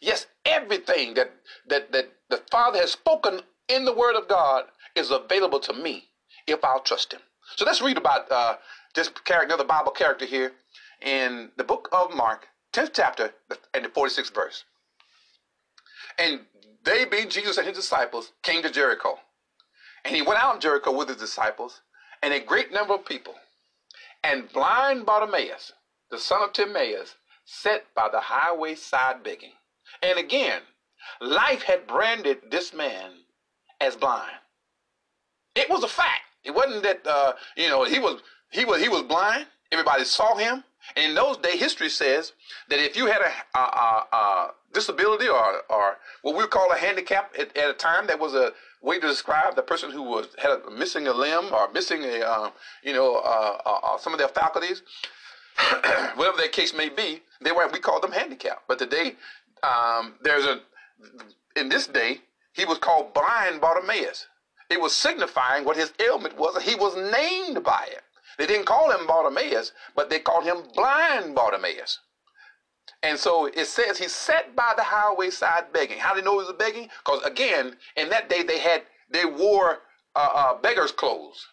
Yes, 0.00 0.26
everything 0.46 1.14
that, 1.14 1.32
that, 1.68 1.92
that 1.92 2.12
the 2.30 2.42
Father 2.50 2.78
has 2.78 2.92
spoken 2.92 3.40
in 3.68 3.84
the 3.84 3.92
Word 3.92 4.16
of 4.16 4.28
God 4.28 4.64
is 4.96 5.10
available 5.10 5.60
to 5.60 5.74
me 5.74 6.08
if 6.46 6.64
I'll 6.64 6.80
trust 6.80 7.12
Him. 7.12 7.20
So 7.56 7.64
let's 7.64 7.82
read 7.82 7.98
about 7.98 8.30
uh, 8.30 8.56
this 8.94 9.08
character, 9.24 9.46
another 9.46 9.64
Bible 9.64 9.92
character 9.92 10.24
here 10.24 10.52
in 11.02 11.50
the 11.56 11.64
book 11.64 11.88
of 11.92 12.14
Mark, 12.14 12.48
10th 12.72 12.92
chapter, 12.94 13.34
and 13.74 13.84
the 13.84 13.88
46th 13.88 14.34
verse. 14.34 14.64
And 16.18 16.40
they, 16.84 17.04
being 17.04 17.28
Jesus 17.28 17.58
and 17.58 17.66
his 17.66 17.76
disciples, 17.76 18.32
came 18.42 18.62
to 18.62 18.70
Jericho. 18.70 19.18
And 20.04 20.14
he 20.14 20.22
went 20.22 20.42
out 20.42 20.54
in 20.54 20.60
Jericho 20.60 20.96
with 20.96 21.08
his 21.08 21.18
disciples 21.18 21.80
and 22.22 22.32
a 22.32 22.40
great 22.40 22.72
number 22.72 22.94
of 22.94 23.04
people. 23.04 23.34
And 24.22 24.50
blind 24.52 25.06
Bartimaeus, 25.06 25.72
the 26.10 26.18
son 26.18 26.42
of 26.42 26.52
Timaeus, 26.52 27.16
sat 27.44 27.84
by 27.94 28.08
the 28.10 28.20
highway 28.20 28.74
side 28.74 29.22
begging. 29.22 29.52
And 30.02 30.18
again, 30.18 30.62
life 31.20 31.62
had 31.62 31.86
branded 31.86 32.38
this 32.50 32.72
man 32.72 33.10
as 33.80 33.96
blind. 33.96 34.32
It 35.54 35.68
was 35.68 35.82
a 35.82 35.88
fact. 35.88 36.22
It 36.44 36.54
wasn't 36.54 36.82
that 36.84 37.06
uh, 37.06 37.32
you 37.56 37.68
know 37.68 37.84
he 37.84 37.98
was 37.98 38.22
he 38.50 38.64
was 38.64 38.80
he 38.80 38.88
was 38.88 39.02
blind. 39.02 39.46
Everybody 39.72 40.04
saw 40.04 40.36
him. 40.36 40.64
And 40.96 41.06
in 41.06 41.14
those 41.14 41.36
days, 41.36 41.60
history 41.60 41.88
says 41.88 42.32
that 42.68 42.78
if 42.78 42.96
you 42.96 43.06
had 43.06 43.20
a, 43.20 43.58
a, 43.58 43.62
a, 43.62 44.06
a 44.12 44.50
disability 44.72 45.28
or 45.28 45.62
or 45.68 45.96
what 46.22 46.36
we 46.36 46.46
call 46.46 46.70
a 46.72 46.76
handicap 46.76 47.32
at, 47.38 47.56
at 47.56 47.70
a 47.70 47.74
time, 47.74 48.06
that 48.06 48.18
was 48.18 48.34
a 48.34 48.52
way 48.82 48.98
to 48.98 49.06
describe 49.06 49.56
the 49.56 49.62
person 49.62 49.90
who 49.90 50.02
was 50.02 50.28
had 50.38 50.50
a, 50.50 50.70
missing 50.70 51.06
a 51.06 51.12
limb 51.12 51.52
or 51.52 51.70
missing 51.72 52.04
a 52.04 52.20
um, 52.22 52.52
you 52.82 52.92
know 52.92 53.16
uh, 53.16 53.58
uh, 53.66 53.78
uh 53.82 53.98
some 53.98 54.12
of 54.12 54.18
their 54.18 54.28
faculties, 54.28 54.82
whatever 56.14 56.36
that 56.38 56.52
case 56.52 56.74
may 56.74 56.88
be, 56.88 57.22
they 57.40 57.52
were 57.52 57.68
we 57.68 57.78
call 57.78 58.00
them 58.00 58.12
handicapped. 58.12 58.66
But 58.68 58.78
today 58.78 59.16
um, 59.62 60.14
there's 60.22 60.44
a 60.44 60.60
in 61.56 61.68
this 61.68 61.86
day 61.86 62.20
he 62.52 62.64
was 62.64 62.78
called 62.78 63.14
blind 63.14 63.60
Bartimaeus. 63.60 64.26
It 64.68 64.80
was 64.80 64.94
signifying 64.94 65.64
what 65.64 65.76
his 65.76 65.92
ailment 66.00 66.36
was. 66.38 66.62
He 66.62 66.76
was 66.76 66.94
named 66.96 67.64
by 67.64 67.88
it. 67.90 68.02
They 68.38 68.46
didn't 68.46 68.66
call 68.66 68.90
him 68.90 69.06
Bartimaeus, 69.06 69.72
but 69.94 70.10
they 70.10 70.18
called 70.18 70.44
him 70.44 70.62
blind 70.74 71.34
Bartimaeus. 71.34 71.98
And 73.02 73.18
so 73.18 73.46
it 73.46 73.66
says 73.66 73.98
he 73.98 74.08
sat 74.08 74.54
by 74.54 74.74
the 74.76 74.82
highway 74.82 75.30
side 75.30 75.72
begging. 75.72 75.98
How 75.98 76.14
did 76.14 76.20
he 76.20 76.24
know 76.24 76.38
he 76.38 76.46
was 76.46 76.54
begging? 76.58 76.88
Because 77.04 77.22
again, 77.24 77.76
in 77.96 78.08
that 78.10 78.28
day 78.28 78.42
they 78.42 78.58
had 78.58 78.82
they 79.10 79.24
wore 79.24 79.78
uh, 80.14 80.28
uh, 80.34 80.60
beggars' 80.60 80.92
clothes. 80.92 81.46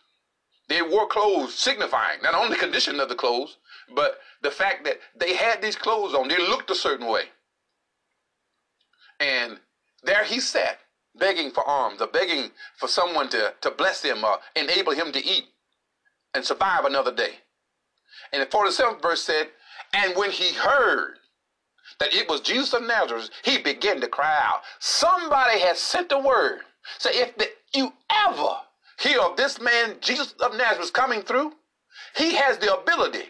They 0.68 0.82
wore 0.82 1.08
clothes 1.08 1.56
signifying 1.56 2.22
not 2.22 2.36
only 2.36 2.50
the 2.50 2.60
condition 2.60 3.00
of 3.00 3.08
the 3.08 3.16
clothes, 3.16 3.58
but 3.96 4.20
the 4.42 4.52
fact 4.52 4.84
that 4.84 5.00
they 5.16 5.34
had 5.34 5.62
these 5.62 5.78
clothes 5.78 6.14
on. 6.14 6.28
They 6.28 6.38
looked 6.38 6.70
a 6.70 6.76
certain 6.76 7.08
way. 7.08 7.24
And 9.20 9.60
there 10.04 10.26
he 10.26 10.40
sat, 10.40 10.80
begging 11.16 11.52
for 11.52 11.68
alms, 11.68 12.02
or 12.02 12.08
begging 12.08 12.52
for 12.78 12.88
someone 12.88 13.30
to, 13.30 13.54
to 13.62 13.72
bless 13.72 14.04
him 14.04 14.24
or 14.24 14.40
enable 14.56 14.94
him 14.94 15.12
to 15.14 15.26
eat 15.26 15.46
and 16.34 16.44
survive 16.46 16.86
another 16.86 17.14
day. 17.14 17.40
And 18.32 18.42
the 18.42 18.46
47th 18.48 19.02
verse 19.02 19.24
said, 19.24 19.48
And 19.94 20.16
when 20.16 20.32
he 20.32 20.54
heard 20.54 21.16
that 22.00 22.14
it 22.14 22.28
was 22.28 22.42
Jesus 22.42 22.74
of 22.74 22.84
Nazareth, 22.84 23.30
he 23.44 23.58
began 23.58 24.02
to 24.02 24.08
cry 24.08 24.40
out. 24.44 24.62
Somebody 24.80 25.60
has 25.60 25.80
sent 25.80 26.12
a 26.12 26.20
word. 26.20 26.62
Say, 27.00 27.12
if 27.14 27.38
the, 27.38 27.48
you 27.74 27.92
ever 28.28 28.50
hear 29.00 29.20
of 29.22 29.38
this 29.38 29.60
man, 29.60 29.96
Jesus 30.02 30.34
of 30.40 30.56
Nazareth, 30.56 30.94
coming 30.94 31.22
through, 31.22 31.54
he 32.16 32.36
has 32.36 32.58
the 32.58 32.74
ability. 32.76 33.26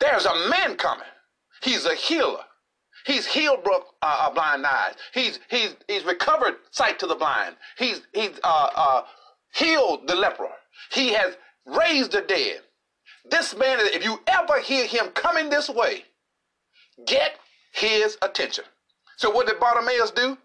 There's 0.00 0.26
a 0.26 0.48
man 0.48 0.76
coming. 0.76 1.06
He's 1.62 1.84
a 1.86 1.94
healer. 1.94 2.44
He's 3.06 3.26
healed 3.26 3.66
uh, 3.70 3.80
uh, 4.02 4.30
blind 4.30 4.66
eyes. 4.66 4.94
He's 5.12 5.38
he's 5.48 5.76
he's 5.88 6.04
recovered 6.04 6.56
sight 6.70 6.98
to 7.00 7.06
the 7.06 7.14
blind. 7.14 7.56
He's 7.78 8.02
he's 8.14 8.40
uh, 8.42 8.68
uh, 8.74 9.02
healed 9.54 10.08
the 10.08 10.14
leper. 10.14 10.48
He 10.90 11.12
has 11.12 11.36
raised 11.66 12.12
the 12.12 12.22
dead. 12.22 12.60
This 13.30 13.56
man, 13.56 13.78
if 13.80 14.04
you 14.04 14.20
ever 14.26 14.60
hear 14.60 14.86
him 14.86 15.06
coming 15.14 15.48
this 15.48 15.68
way, 15.68 16.04
get 17.06 17.38
his 17.72 18.18
attention. 18.22 18.64
So 19.16 19.30
what 19.30 19.46
did 19.46 19.60
Bartimaeus 19.60 20.10
do? 20.10 20.36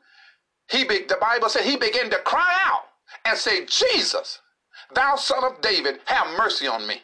He 0.70 0.86
be, 0.86 1.04
the 1.04 1.18
Bible 1.20 1.50
said 1.50 1.64
he 1.64 1.76
began 1.76 2.10
to 2.10 2.18
cry 2.20 2.58
out 2.66 2.84
and 3.26 3.38
say, 3.38 3.66
Jesus, 3.66 4.40
thou 4.94 5.16
son 5.16 5.44
of 5.44 5.62
David, 5.62 6.00
have 6.06 6.38
mercy 6.38 6.68
on 6.68 6.88
me. 6.88 7.02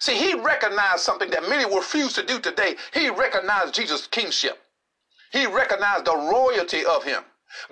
See, 0.00 0.16
he 0.16 0.34
recognized 0.34 1.00
something 1.00 1.30
that 1.30 1.48
many 1.48 1.64
refuse 1.74 2.12
to 2.14 2.24
do 2.24 2.40
today. 2.40 2.76
He 2.94 3.10
recognized 3.10 3.74
Jesus' 3.74 4.06
kingship. 4.06 4.58
He 5.32 5.46
recognized 5.46 6.06
the 6.06 6.16
royalty 6.16 6.84
of 6.84 7.04
him. 7.04 7.22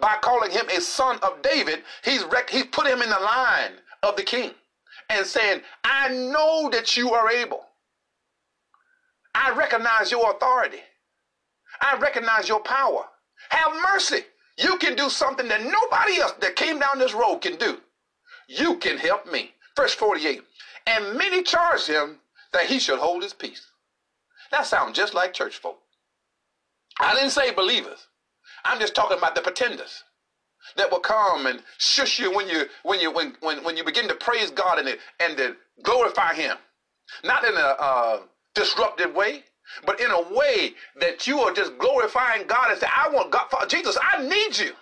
By 0.00 0.16
calling 0.20 0.50
him 0.50 0.68
a 0.68 0.80
son 0.80 1.18
of 1.22 1.42
David, 1.42 1.82
he's, 2.04 2.24
rec- 2.24 2.50
he's 2.50 2.66
put 2.66 2.86
him 2.86 3.02
in 3.02 3.10
the 3.10 3.18
line 3.18 3.72
of 4.02 4.16
the 4.16 4.22
king 4.22 4.52
and 5.10 5.26
saying, 5.26 5.60
I 5.84 6.08
know 6.08 6.68
that 6.70 6.96
you 6.96 7.12
are 7.12 7.30
able. 7.30 7.64
I 9.34 9.52
recognize 9.52 10.10
your 10.10 10.30
authority. 10.30 10.80
I 11.80 11.96
recognize 11.98 12.48
your 12.48 12.60
power. 12.60 13.04
Have 13.50 13.72
mercy. 13.92 14.24
You 14.58 14.78
can 14.78 14.96
do 14.96 15.10
something 15.10 15.46
that 15.48 15.62
nobody 15.62 16.20
else 16.20 16.32
that 16.40 16.56
came 16.56 16.78
down 16.78 16.98
this 16.98 17.14
road 17.14 17.40
can 17.42 17.56
do. 17.56 17.78
You 18.48 18.76
can 18.78 18.96
help 18.96 19.30
me. 19.30 19.52
Verse 19.76 19.94
48. 19.94 20.42
And 20.86 21.18
many 21.18 21.42
charged 21.42 21.86
him 21.86 22.18
that 22.52 22.66
he 22.66 22.78
should 22.78 22.98
hold 22.98 23.22
his 23.22 23.34
peace. 23.34 23.66
That 24.50 24.66
sounds 24.66 24.96
just 24.96 25.14
like 25.14 25.34
church 25.34 25.58
folk. 25.58 25.78
I 26.98 27.14
didn't 27.14 27.30
say 27.30 27.52
believers. 27.52 28.06
I'm 28.64 28.80
just 28.80 28.94
talking 28.94 29.18
about 29.18 29.34
the 29.34 29.42
pretenders 29.42 30.02
that 30.76 30.90
will 30.90 31.00
come 31.00 31.46
and 31.46 31.62
shush 31.78 32.18
you 32.18 32.34
when 32.34 32.48
you 32.48 32.66
when 32.82 33.00
you 33.00 33.12
when 33.12 33.36
when, 33.40 33.62
when 33.64 33.76
you 33.76 33.84
begin 33.84 34.08
to 34.08 34.14
praise 34.14 34.50
God 34.50 34.78
and 34.78 34.96
and 35.20 35.36
to 35.36 35.56
glorify 35.82 36.34
Him, 36.34 36.56
not 37.24 37.44
in 37.44 37.54
a 37.54 37.76
uh, 37.78 38.20
disruptive 38.54 39.14
way, 39.14 39.44
but 39.84 40.00
in 40.00 40.10
a 40.10 40.34
way 40.34 40.74
that 41.00 41.26
you 41.26 41.40
are 41.40 41.52
just 41.52 41.76
glorifying 41.78 42.46
God 42.46 42.70
and 42.70 42.80
say, 42.80 42.88
I 42.94 43.08
want 43.10 43.30
God, 43.30 43.46
for 43.50 43.66
Jesus, 43.66 43.96
I 44.00 44.26
need 44.26 44.58
you. 44.58 44.72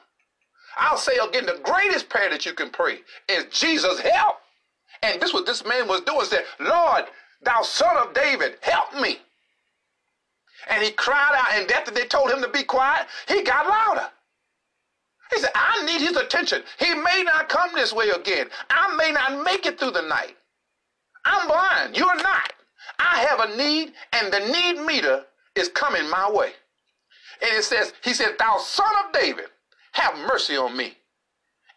I'll 0.77 0.99
say 0.99 1.17
again, 1.17 1.47
the 1.47 1.61
greatest 1.63 2.09
prayer 2.09 2.31
that 2.31 2.45
you 2.45 2.53
can 2.53 2.71
pray 2.71 2.99
is 3.29 3.47
Jesus, 3.51 4.01
help. 4.01 4.37
And 5.03 5.21
this 5.21 5.33
what 5.33 5.47
this 5.47 5.65
man 5.65 5.87
was 5.87 6.01
doing, 6.03 6.25
said, 6.25 6.45
Lord, 6.61 7.05
thou 7.43 7.63
son 7.63 7.97
of 7.97 8.15
David, 8.15 8.57
help 8.61 8.95
me. 9.01 9.19
And 10.69 10.83
he 10.83 10.91
cried 10.93 11.35
out, 11.37 11.61
and 11.61 11.71
after 11.71 11.91
they 11.91 12.07
told 12.07 12.31
him 12.31 12.41
to 12.41 12.49
be 12.49 12.63
quiet, 12.63 13.07
he 13.29 13.43
got 13.43 13.69
louder. 13.69 14.09
He 15.35 15.41
said, 15.41 15.51
I 15.55 15.85
need 15.85 16.01
his 16.01 16.17
attention. 16.17 16.63
He 16.79 16.95
may 16.95 17.25
not 17.25 17.49
come 17.49 17.71
this 17.75 17.93
way 17.93 18.11
again. 18.11 18.49
I 18.71 18.95
may 18.97 19.11
not 19.11 19.45
make 19.45 19.67
it 19.67 19.79
through 19.79 19.91
the 19.91 20.03
night. 20.03 20.37
I'm 21.25 21.49
blind. 21.49 21.97
You're 21.97 22.17
not. 22.17 22.53
I 22.99 23.27
have 23.29 23.41
a 23.41 23.57
need, 23.57 23.93
and 24.13 24.33
the 24.33 24.41
need 24.41 24.85
meter 24.87 25.25
is 25.57 25.69
coming 25.71 26.09
my 26.09 26.31
way. 26.31 26.53
And 27.43 27.51
it 27.53 27.65
says, 27.65 27.93
He 28.05 28.15
said, 28.15 28.37
Thou 28.39 28.59
son 28.59 28.93
of 29.05 29.13
David, 29.13 29.47
have 29.93 30.17
mercy 30.19 30.57
on 30.57 30.77
me. 30.77 30.97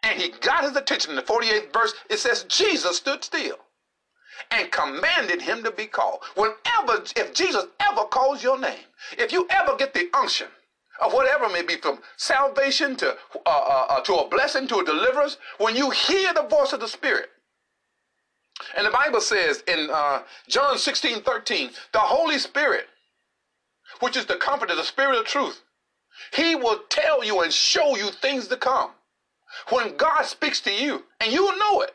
And 0.04 0.20
he 0.20 0.28
got 0.40 0.62
his 0.64 0.76
attention. 0.76 1.10
In 1.10 1.16
the 1.16 1.22
48th 1.22 1.72
verse, 1.72 1.94
it 2.08 2.18
says, 2.18 2.44
Jesus 2.44 2.98
stood 2.98 3.24
still 3.24 3.58
and 4.52 4.70
commanded 4.70 5.42
him 5.42 5.64
to 5.64 5.72
be 5.72 5.86
called. 5.86 6.20
Whenever, 6.36 7.02
if 7.16 7.34
Jesus 7.34 7.64
ever 7.80 8.04
calls 8.04 8.42
your 8.42 8.58
name, 8.58 8.84
if 9.18 9.32
you 9.32 9.48
ever 9.50 9.74
get 9.76 9.94
the 9.94 10.08
unction 10.14 10.46
of 11.00 11.12
whatever 11.12 11.48
may 11.48 11.62
be 11.62 11.76
from 11.76 12.00
salvation 12.16 12.96
to, 12.96 13.10
uh, 13.10 13.48
uh, 13.48 13.86
uh, 13.90 14.00
to 14.00 14.14
a 14.14 14.28
blessing, 14.28 14.66
to 14.68 14.78
a 14.78 14.84
deliverance, 14.84 15.38
when 15.58 15.76
you 15.76 15.90
hear 15.90 16.32
the 16.34 16.42
voice 16.42 16.72
of 16.72 16.80
the 16.80 16.88
Spirit, 16.88 17.30
and 18.76 18.86
the 18.86 18.90
Bible 18.90 19.20
says 19.20 19.62
in 19.68 19.88
uh, 19.92 20.22
John 20.48 20.78
16, 20.78 21.22
13, 21.22 21.70
the 21.92 21.98
Holy 21.98 22.38
Spirit, 22.38 22.86
which 24.00 24.16
is 24.16 24.26
the 24.26 24.36
comforter, 24.36 24.74
the 24.74 24.84
Spirit 24.84 25.18
of 25.18 25.26
truth, 25.26 25.62
he 26.32 26.56
will 26.56 26.80
tell 26.88 27.24
you 27.24 27.42
and 27.42 27.52
show 27.52 27.96
you 27.96 28.10
things 28.10 28.48
to 28.48 28.56
come. 28.56 28.90
When 29.70 29.96
God 29.96 30.24
speaks 30.24 30.60
to 30.62 30.72
you, 30.72 31.04
and 31.20 31.32
you 31.32 31.44
will 31.44 31.58
know 31.58 31.80
it. 31.82 31.94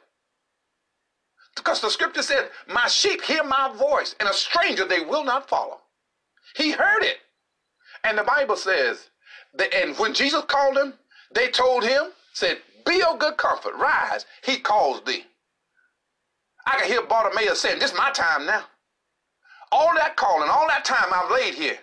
Because 1.56 1.82
the 1.82 1.90
scripture 1.90 2.24
said, 2.24 2.50
My 2.68 2.88
sheep 2.88 3.22
hear 3.22 3.44
my 3.44 3.74
voice, 3.78 4.16
and 4.20 4.28
a 4.30 4.34
stranger 4.34 4.86
they 4.86 5.02
will 5.02 5.24
not 5.24 5.50
follow. 5.50 5.82
He 6.56 6.72
heard 6.72 7.04
it. 7.04 7.18
And 8.04 8.18
the 8.18 8.24
Bible 8.24 8.56
says, 8.56 9.10
that, 9.56 9.74
and 9.74 9.98
when 9.98 10.14
Jesus 10.14 10.44
called 10.48 10.78
him, 10.78 10.94
they 11.34 11.50
told 11.50 11.84
him, 11.84 12.12
said, 12.34 12.58
Be 12.86 13.02
of 13.04 13.20
good 13.20 13.38
comfort, 13.38 13.76
rise, 13.76 14.26
he 14.44 14.58
calls 14.58 15.02
thee. 15.04 15.26
I 16.66 16.80
can 16.80 16.88
hear 16.88 17.04
Bartimaeus 17.04 17.60
saying, 17.60 17.80
This 17.80 17.92
is 17.92 17.98
my 17.98 18.12
time 18.12 18.46
now. 18.46 18.64
All 19.72 19.94
that 19.96 20.16
calling, 20.16 20.50
all 20.50 20.68
that 20.68 20.86
time 20.86 21.08
I've 21.12 21.32
laid 21.32 21.56
here. 21.56 21.78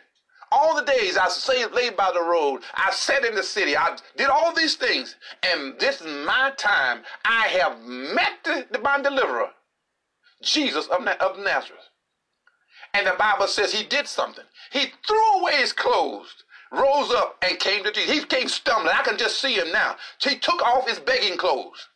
All 0.52 0.74
the 0.74 0.84
days 0.84 1.16
I 1.16 1.28
laid 1.72 1.96
by 1.96 2.10
the 2.12 2.22
road, 2.22 2.62
I 2.74 2.90
sat 2.90 3.24
in 3.24 3.36
the 3.36 3.42
city, 3.42 3.76
I 3.76 3.96
did 4.16 4.28
all 4.28 4.52
these 4.52 4.74
things, 4.74 5.14
and 5.44 5.78
this 5.78 6.00
is 6.00 6.26
my 6.26 6.52
time. 6.56 7.02
I 7.24 7.46
have 7.48 7.80
met 7.82 8.32
the 8.42 8.66
divine 8.72 9.02
deliverer, 9.02 9.50
Jesus 10.42 10.86
of, 10.88 11.06
of 11.06 11.38
Nazareth. 11.38 11.89
And 12.94 13.06
the 13.06 13.14
Bible 13.18 13.46
says 13.46 13.72
he 13.72 13.84
did 13.84 14.08
something. 14.08 14.44
He 14.72 14.86
threw 15.06 15.40
away 15.40 15.56
his 15.56 15.72
clothes, 15.72 16.44
rose 16.72 17.10
up, 17.12 17.36
and 17.42 17.58
came 17.58 17.84
to 17.84 17.92
Jesus. 17.92 18.10
He 18.10 18.24
came 18.24 18.48
stumbling. 18.48 18.94
I 18.96 19.02
can 19.02 19.16
just 19.16 19.40
see 19.40 19.54
him 19.54 19.70
now. 19.72 19.96
He 20.20 20.36
took 20.36 20.62
off 20.62 20.88
his 20.88 20.98
begging 20.98 21.38
clothes. 21.38 21.88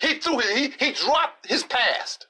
He 0.00 0.14
threw 0.14 0.38
his, 0.38 0.50
he, 0.50 0.74
he 0.84 0.92
dropped 0.92 1.46
his 1.46 1.62
past 1.64 2.26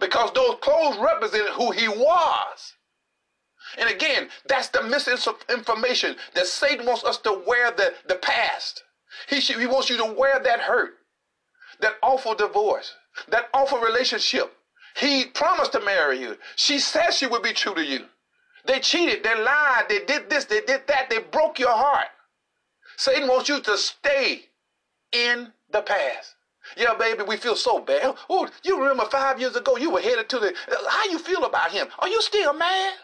because 0.00 0.32
those 0.32 0.56
clothes 0.60 0.98
represented 0.98 1.52
who 1.52 1.70
he 1.70 1.88
was. 1.88 2.74
And 3.76 3.90
again, 3.90 4.28
that's 4.46 4.68
the 4.68 4.82
misinformation 4.82 5.44
information 5.50 6.16
that 6.34 6.46
Satan 6.46 6.86
wants 6.86 7.04
us 7.04 7.18
to 7.18 7.42
wear 7.46 7.70
the, 7.70 7.94
the 8.06 8.14
past. 8.16 8.82
He, 9.28 9.40
should, 9.40 9.58
he 9.58 9.66
wants 9.66 9.90
you 9.90 9.96
to 9.98 10.14
wear 10.16 10.38
that 10.40 10.60
hurt, 10.60 10.94
that 11.80 11.94
awful 12.02 12.34
divorce, 12.34 12.94
that 13.28 13.48
awful 13.52 13.78
relationship. 13.78 14.54
He 14.98 15.26
promised 15.26 15.72
to 15.72 15.80
marry 15.80 16.20
you. 16.20 16.36
She 16.56 16.78
said 16.80 17.10
she 17.10 17.26
would 17.26 17.42
be 17.42 17.52
true 17.52 17.74
to 17.74 17.84
you. 17.84 18.06
They 18.64 18.80
cheated, 18.80 19.22
they 19.22 19.34
lied, 19.40 19.84
they 19.88 20.04
did 20.04 20.28
this, 20.28 20.44
they 20.44 20.60
did 20.60 20.86
that, 20.88 21.08
they 21.08 21.18
broke 21.20 21.58
your 21.58 21.72
heart. 21.72 22.08
Satan 22.96 23.28
wants 23.28 23.48
you 23.48 23.60
to 23.60 23.78
stay 23.78 24.46
in 25.12 25.52
the 25.70 25.82
past. 25.82 26.34
Yeah, 26.76 26.94
baby, 26.94 27.22
we 27.22 27.36
feel 27.36 27.54
so 27.54 27.78
bad. 27.78 28.16
Oh, 28.28 28.48
you 28.64 28.80
remember 28.80 29.04
five 29.04 29.40
years 29.40 29.54
ago 29.54 29.76
you 29.76 29.90
were 29.90 30.00
headed 30.00 30.28
to 30.30 30.38
the. 30.40 30.54
How 30.88 31.04
you 31.04 31.18
feel 31.18 31.44
about 31.44 31.70
him? 31.70 31.86
Are 32.00 32.08
you 32.08 32.20
still 32.20 32.52
mad? 32.52 32.94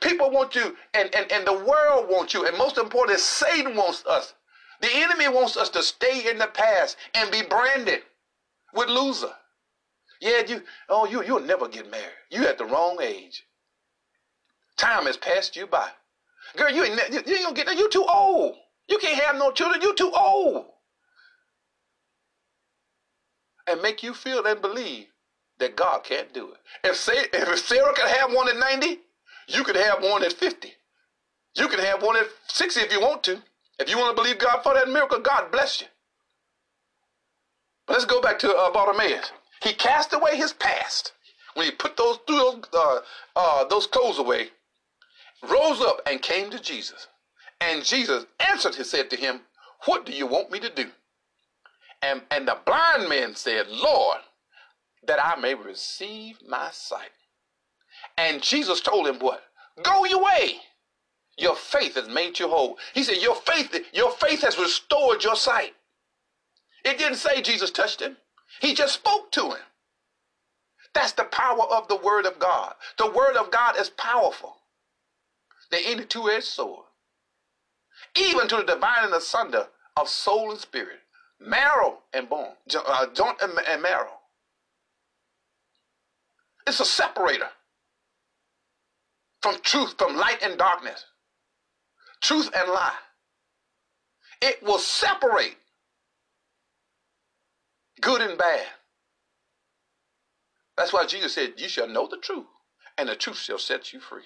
People 0.00 0.30
want 0.30 0.54
you, 0.54 0.76
and, 0.94 1.14
and, 1.14 1.30
and 1.30 1.46
the 1.46 1.52
world 1.52 2.08
wants 2.08 2.32
you, 2.32 2.46
and 2.46 2.56
most 2.56 2.78
important, 2.78 3.18
Satan 3.18 3.76
wants 3.76 4.06
us. 4.06 4.34
The 4.80 4.94
enemy 4.94 5.28
wants 5.28 5.56
us 5.56 5.68
to 5.70 5.82
stay 5.82 6.30
in 6.30 6.38
the 6.38 6.46
past 6.46 6.96
and 7.12 7.30
be 7.30 7.42
branded 7.42 8.02
with 8.72 8.88
loser. 8.88 9.32
Yeah, 10.24 10.42
you. 10.48 10.62
Oh, 10.88 11.06
you 11.06 11.22
you'll 11.22 11.40
never 11.40 11.68
get 11.68 11.90
married. 11.90 12.06
You 12.30 12.48
at 12.48 12.58
the 12.58 12.64
wrong 12.64 12.98
age. 13.02 13.44
Time 14.76 15.04
has 15.06 15.18
passed 15.18 15.54
you 15.54 15.66
by. 15.66 15.88
Girl, 16.56 16.70
you 16.70 16.82
ain't 16.82 17.00
you, 17.12 17.22
you 17.26 17.42
gonna 17.44 17.54
get. 17.54 17.76
You 17.76 17.90
too 17.90 18.06
old. 18.08 18.56
You 18.88 18.98
can't 18.98 19.22
have 19.22 19.36
no 19.36 19.52
children. 19.52 19.82
You 19.82 19.94
too 19.94 20.12
old 20.16 20.66
and 23.66 23.82
make 23.82 24.02
you 24.02 24.14
feel 24.14 24.44
and 24.46 24.60
believe 24.60 25.06
that 25.58 25.76
God 25.76 26.04
can't 26.04 26.32
do 26.32 26.52
it. 26.52 26.58
If, 26.82 26.96
say, 26.96 27.26
if 27.32 27.58
Sarah 27.58 27.94
could 27.94 28.08
have 28.08 28.32
one 28.32 28.48
at 28.48 28.56
90, 28.56 28.98
you 29.48 29.64
could 29.64 29.76
have 29.76 30.02
one 30.02 30.22
at 30.24 30.32
50. 30.32 30.72
You 31.56 31.68
can 31.68 31.78
have 31.80 32.02
one 32.02 32.16
at 32.16 32.26
60 32.48 32.80
if 32.80 32.92
you 32.92 33.00
want 33.00 33.22
to. 33.24 33.40
If 33.78 33.88
you 33.88 33.98
want 33.98 34.16
to 34.16 34.22
believe 34.22 34.38
God 34.38 34.62
for 34.62 34.74
that 34.74 34.88
miracle, 34.88 35.20
God 35.20 35.50
bless 35.52 35.80
you. 35.80 35.86
But 37.86 37.94
let's 37.94 38.04
go 38.04 38.20
back 38.20 38.38
to 38.40 38.50
uh, 38.50 38.70
Bartimaeus. 38.72 39.30
He 39.64 39.72
cast 39.72 40.12
away 40.12 40.36
his 40.36 40.52
past 40.52 41.12
when 41.54 41.64
he 41.64 41.72
put 41.72 41.96
those 41.96 42.18
uh, 42.28 43.00
uh, 43.34 43.64
those 43.64 43.86
clothes 43.86 44.18
away, 44.18 44.50
rose 45.42 45.80
up 45.80 46.00
and 46.06 46.20
came 46.20 46.50
to 46.50 46.60
Jesus. 46.60 47.08
And 47.62 47.82
Jesus 47.82 48.26
answered 48.46 48.76
and 48.76 48.84
said 48.84 49.08
to 49.10 49.16
him, 49.16 49.40
What 49.86 50.04
do 50.04 50.12
you 50.12 50.26
want 50.26 50.50
me 50.50 50.60
to 50.60 50.68
do? 50.68 50.86
And, 52.02 52.20
and 52.30 52.46
the 52.46 52.58
blind 52.66 53.08
man 53.08 53.34
said, 53.34 53.68
Lord, 53.68 54.18
that 55.06 55.24
I 55.24 55.40
may 55.40 55.54
receive 55.54 56.36
my 56.46 56.68
sight. 56.70 57.10
And 58.18 58.42
Jesus 58.42 58.82
told 58.82 59.06
him 59.06 59.18
what? 59.18 59.44
Go 59.82 60.04
your 60.04 60.22
way. 60.22 60.56
Your 61.38 61.56
faith 61.56 61.94
has 61.94 62.08
made 62.08 62.38
you 62.38 62.48
whole. 62.48 62.78
He 62.92 63.02
said, 63.02 63.16
Your 63.22 63.36
faith, 63.36 63.74
your 63.94 64.10
faith 64.12 64.42
has 64.42 64.58
restored 64.58 65.24
your 65.24 65.36
sight. 65.36 65.72
It 66.84 66.98
didn't 66.98 67.16
say 67.16 67.40
Jesus 67.40 67.70
touched 67.70 68.02
him. 68.02 68.18
He 68.60 68.74
just 68.74 68.94
spoke 68.94 69.32
to 69.32 69.50
him. 69.50 69.64
That's 70.94 71.12
the 71.12 71.24
power 71.24 71.62
of 71.62 71.88
the 71.88 71.96
word 71.96 72.26
of 72.26 72.38
God. 72.38 72.74
The 72.98 73.10
word 73.10 73.36
of 73.36 73.50
God 73.50 73.76
is 73.78 73.90
powerful. 73.90 74.58
The 75.70 75.78
any 75.78 76.04
two-edged 76.04 76.44
sword. 76.44 76.84
Even 78.16 78.48
to 78.48 78.56
the 78.56 78.64
dividing 78.64 79.14
asunder 79.14 79.68
of 79.96 80.08
soul 80.08 80.50
and 80.50 80.60
spirit 80.60 81.00
marrow 81.40 81.98
and 82.12 82.28
bone, 82.28 82.52
uh, 82.74 83.06
joint 83.12 83.36
and 83.40 83.82
marrow. 83.82 84.20
It's 86.66 86.80
a 86.80 86.84
separator 86.84 87.50
from 89.42 89.60
truth, 89.62 89.96
from 89.98 90.16
light 90.16 90.42
and 90.42 90.56
darkness, 90.58 91.04
truth 92.22 92.50
and 92.56 92.70
lie. 92.70 92.94
It 94.40 94.62
will 94.62 94.78
separate 94.78 95.56
good 98.00 98.20
and 98.20 98.38
bad. 98.38 98.66
That's 100.76 100.92
why 100.92 101.06
Jesus 101.06 101.34
said, 101.34 101.54
You 101.56 101.68
shall 101.68 101.88
know 101.88 102.08
the 102.08 102.16
truth, 102.16 102.46
and 102.98 103.08
the 103.08 103.16
truth 103.16 103.38
shall 103.38 103.58
set 103.58 103.92
you 103.92 104.00
free. 104.00 104.24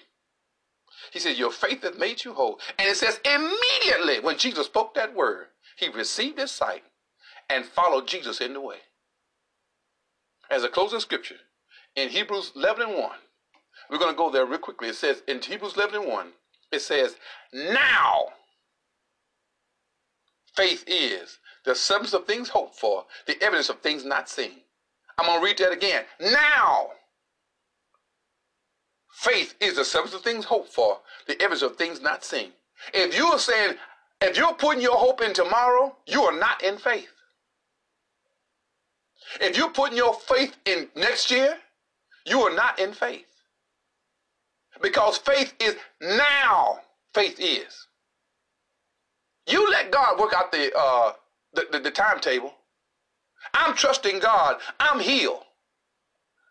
He 1.11 1.19
said, 1.19 1.37
Your 1.37 1.51
faith 1.51 1.83
hath 1.83 1.97
made 1.97 2.23
you 2.23 2.33
whole. 2.33 2.59
And 2.77 2.87
it 2.87 2.97
says, 2.97 3.19
immediately 3.23 4.19
when 4.19 4.37
Jesus 4.37 4.65
spoke 4.65 4.93
that 4.95 5.15
word, 5.15 5.47
he 5.77 5.89
received 5.89 6.39
his 6.39 6.51
sight 6.51 6.83
and 7.49 7.65
followed 7.65 8.07
Jesus 8.07 8.41
in 8.41 8.53
the 8.53 8.61
way. 8.61 8.77
As 10.51 10.63
a 10.63 10.69
closing 10.69 10.99
scripture, 10.99 11.37
in 11.95 12.09
Hebrews 12.09 12.51
11 12.55 12.89
and 12.89 12.97
1, 12.97 13.11
we're 13.89 13.97
going 13.97 14.11
to 14.11 14.17
go 14.17 14.29
there 14.29 14.45
real 14.45 14.59
quickly. 14.59 14.89
It 14.89 14.95
says, 14.95 15.23
in 15.27 15.41
Hebrews 15.41 15.75
11 15.75 16.01
and 16.01 16.07
1, 16.07 16.27
it 16.71 16.81
says, 16.81 17.15
Now 17.53 18.29
faith 20.55 20.83
is 20.87 21.39
the 21.65 21.75
substance 21.75 22.13
of 22.13 22.25
things 22.25 22.49
hoped 22.49 22.75
for, 22.75 23.05
the 23.27 23.41
evidence 23.43 23.69
of 23.69 23.79
things 23.81 24.05
not 24.05 24.29
seen. 24.29 24.61
I'm 25.17 25.25
going 25.25 25.39
to 25.39 25.45
read 25.45 25.57
that 25.57 25.71
again. 25.71 26.03
Now 26.19 26.91
faith 29.19 29.55
is 29.59 29.75
the 29.75 29.83
substance 29.83 30.15
of 30.15 30.23
things 30.23 30.45
hoped 30.45 30.71
for, 30.71 30.99
the 31.27 31.39
evidence 31.41 31.61
of 31.61 31.75
things 31.75 32.01
not 32.01 32.23
seen. 32.23 32.51
If 32.93 33.15
you're 33.15 33.37
saying, 33.37 33.75
if 34.21 34.37
you're 34.37 34.53
putting 34.53 34.81
your 34.81 34.95
hope 34.95 35.21
in 35.21 35.33
tomorrow, 35.33 35.95
you 36.05 36.23
are 36.23 36.37
not 36.37 36.63
in 36.63 36.77
faith. 36.77 37.09
If 39.41 39.57
you're 39.57 39.71
putting 39.71 39.97
your 39.97 40.13
faith 40.13 40.55
in 40.65 40.87
next 40.95 41.29
year, 41.29 41.57
you 42.25 42.41
are 42.41 42.55
not 42.55 42.79
in 42.79 42.93
faith. 42.93 43.25
Because 44.81 45.17
faith 45.17 45.53
is 45.59 45.75
now, 46.01 46.79
faith 47.13 47.37
is. 47.39 47.87
You 49.47 49.69
let 49.69 49.91
God 49.91 50.19
work 50.19 50.33
out 50.33 50.51
the, 50.51 50.71
uh, 50.77 51.13
the, 51.53 51.65
the, 51.71 51.79
the 51.79 51.91
timetable. 51.91 52.53
I'm 53.53 53.75
trusting 53.75 54.19
God. 54.19 54.57
I'm 54.79 54.99
healed. 54.99 55.43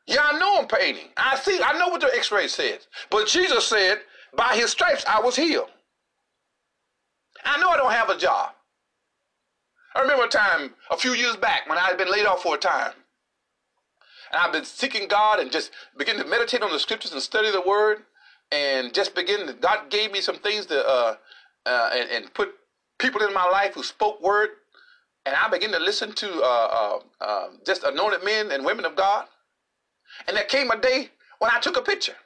Yeah, 0.07 0.23
I 0.25 0.39
know 0.39 0.59
I'm 0.59 0.69
painting. 0.69 1.09
I 1.17 1.37
see, 1.37 1.61
I 1.63 1.79
know 1.79 1.89
what 1.89 2.01
the 2.01 2.15
x-ray 2.15 2.49
says. 2.49 2.89
But 3.11 3.27
Jesus 3.27 3.67
said, 3.67 3.99
By 4.35 4.57
his 4.57 4.71
stripes 4.71 5.05
I 5.07 5.21
was 5.21 5.37
healed. 5.37 5.69
I 7.45 7.61
know 7.61 7.69
I 7.69 7.77
don't 7.77 7.93
have 7.93 8.09
a 8.09 8.19
job. 8.19 8.53
I 9.95 10.01
remember 10.01 10.25
a 10.25 10.29
time 10.29 10.75
a 10.91 10.97
few 10.97 11.13
years 11.13 11.37
back 11.37 11.69
when 11.69 11.79
I 11.79 11.83
had 11.83 11.99
been 11.99 12.11
laid 12.11 12.27
off 12.27 12.43
for 12.43 12.55
a 12.55 12.59
time. 12.59 12.93
And 14.33 14.41
I've 14.41 14.53
been 14.53 14.65
seeking 14.65 15.09
God 15.09 15.41
and 15.41 15.51
just 15.51 15.71
begin 15.97 16.17
to 16.19 16.25
meditate 16.25 16.63
on 16.63 16.71
the 16.71 16.79
scriptures 16.79 17.13
and 17.13 17.23
study 17.23 17.51
the 17.51 17.61
word 17.61 17.99
and 18.53 18.93
just 18.93 19.15
begin. 19.15 19.57
God 19.61 19.91
gave 19.91 20.13
me 20.13 20.21
some 20.21 20.37
things 20.37 20.67
to 20.67 20.87
uh, 20.87 21.17
uh, 21.67 21.91
and, 21.93 22.11
and, 22.11 22.35
put 22.35 22.55
people 22.99 23.23
in 23.23 23.35
my 23.35 23.45
life 23.45 23.75
who 23.75 23.83
spoke 23.83 24.23
word, 24.23 24.51
and 25.29 25.37
I 25.37 25.47
began 25.51 25.73
to 25.73 25.79
listen 25.79 26.13
to 26.13 26.43
uh, 26.43 26.69
uh, 26.73 26.99
uh, 27.21 27.49
just 27.67 27.85
anointed 27.85 28.25
men 28.25 28.51
and 28.51 28.65
women 28.65 28.87
of 28.87 28.97
God. 28.97 29.27
And 30.27 30.35
there 30.35 30.45
came 30.45 30.71
a 30.71 30.81
day 30.81 31.11
when 31.39 31.51
I 31.53 31.61
took 31.61 31.77
a 31.77 31.83
picture, 31.83 32.17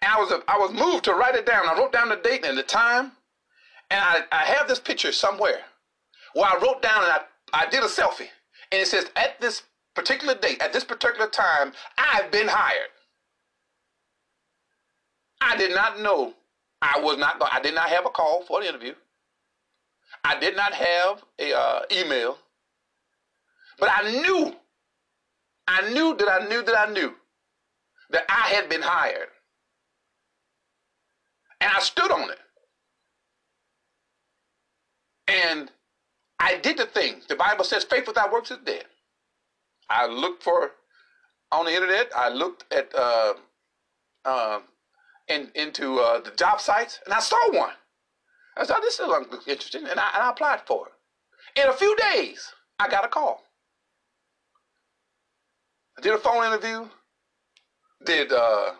and 0.00 0.12
I 0.12 0.16
was 0.18 0.32
I 0.46 0.56
was 0.58 0.72
moved 0.72 1.04
to 1.06 1.14
write 1.14 1.34
it 1.34 1.44
down. 1.44 1.66
I 1.66 1.76
wrote 1.76 1.92
down 1.92 2.08
the 2.08 2.16
date 2.16 2.44
and 2.44 2.56
the 2.56 2.62
time, 2.62 3.10
and 3.90 4.00
I, 4.00 4.20
I 4.30 4.44
have 4.44 4.68
this 4.68 4.78
picture 4.78 5.10
somewhere 5.10 5.62
where 6.34 6.46
I 6.46 6.54
wrote 6.62 6.82
down 6.82 7.02
and 7.02 7.12
I, 7.12 7.20
I 7.52 7.68
did 7.68 7.82
a 7.82 7.88
selfie, 7.88 8.28
and 8.70 8.80
it 8.80 8.86
says 8.86 9.10
at 9.16 9.40
this 9.40 9.62
particular 9.96 10.36
date, 10.36 10.62
at 10.62 10.72
this 10.72 10.84
particular 10.84 11.28
time, 11.28 11.72
I've 11.98 12.30
been 12.30 12.46
hired. 12.46 12.90
I 15.40 15.56
did 15.56 15.74
not 15.74 16.00
know 16.00 16.34
I 16.80 17.00
was 17.00 17.18
not. 17.18 17.42
I 17.52 17.60
did 17.60 17.74
not 17.74 17.88
have 17.88 18.06
a 18.06 18.10
call 18.10 18.44
for 18.44 18.60
an 18.60 18.68
interview. 18.68 18.94
I 20.24 20.38
did 20.38 20.56
not 20.56 20.74
have 20.74 21.24
a 21.38 21.52
uh, 21.56 21.80
email, 21.92 22.38
but 23.78 23.90
I 23.92 24.10
knew. 24.10 24.54
I 25.66 25.90
knew 25.90 26.16
that 26.16 26.28
I 26.28 26.48
knew 26.48 26.62
that 26.62 26.76
I 26.76 26.92
knew 26.92 27.14
that 28.10 28.24
I 28.28 28.48
had 28.48 28.68
been 28.68 28.82
hired, 28.82 29.28
and 31.60 31.70
I 31.70 31.80
stood 31.80 32.10
on 32.10 32.30
it. 32.30 32.38
And 35.28 35.70
I 36.38 36.56
did 36.56 36.78
the 36.78 36.86
thing. 36.86 37.20
The 37.28 37.36
Bible 37.36 37.64
says, 37.64 37.84
"Faith 37.84 38.06
without 38.06 38.32
works 38.32 38.50
is 38.50 38.58
dead." 38.64 38.86
I 39.90 40.06
looked 40.06 40.42
for 40.42 40.72
on 41.52 41.66
the 41.66 41.74
internet. 41.74 42.10
I 42.14 42.28
looked 42.28 42.72
at 42.72 42.94
uh, 42.94 43.34
uh, 44.24 44.60
in, 45.28 45.50
into 45.54 45.98
uh, 45.98 46.20
the 46.20 46.30
job 46.32 46.60
sites, 46.60 47.00
and 47.04 47.14
I 47.14 47.20
saw 47.20 47.38
one. 47.52 47.72
I 48.58 48.64
said, 48.64 48.80
"This 48.82 48.98
is 48.98 49.08
interesting," 49.46 49.86
and 49.86 49.98
I, 50.00 50.10
and 50.14 50.22
I 50.22 50.30
applied 50.30 50.60
for 50.66 50.88
it. 50.88 51.60
In 51.60 51.68
a 51.68 51.72
few 51.72 51.96
days, 51.96 52.52
I 52.78 52.88
got 52.88 53.04
a 53.04 53.08
call. 53.08 53.44
I 55.96 56.00
did 56.00 56.14
a 56.14 56.18
phone 56.18 56.44
interview, 56.44 56.88
did 58.04 58.32
uh, 58.32 58.72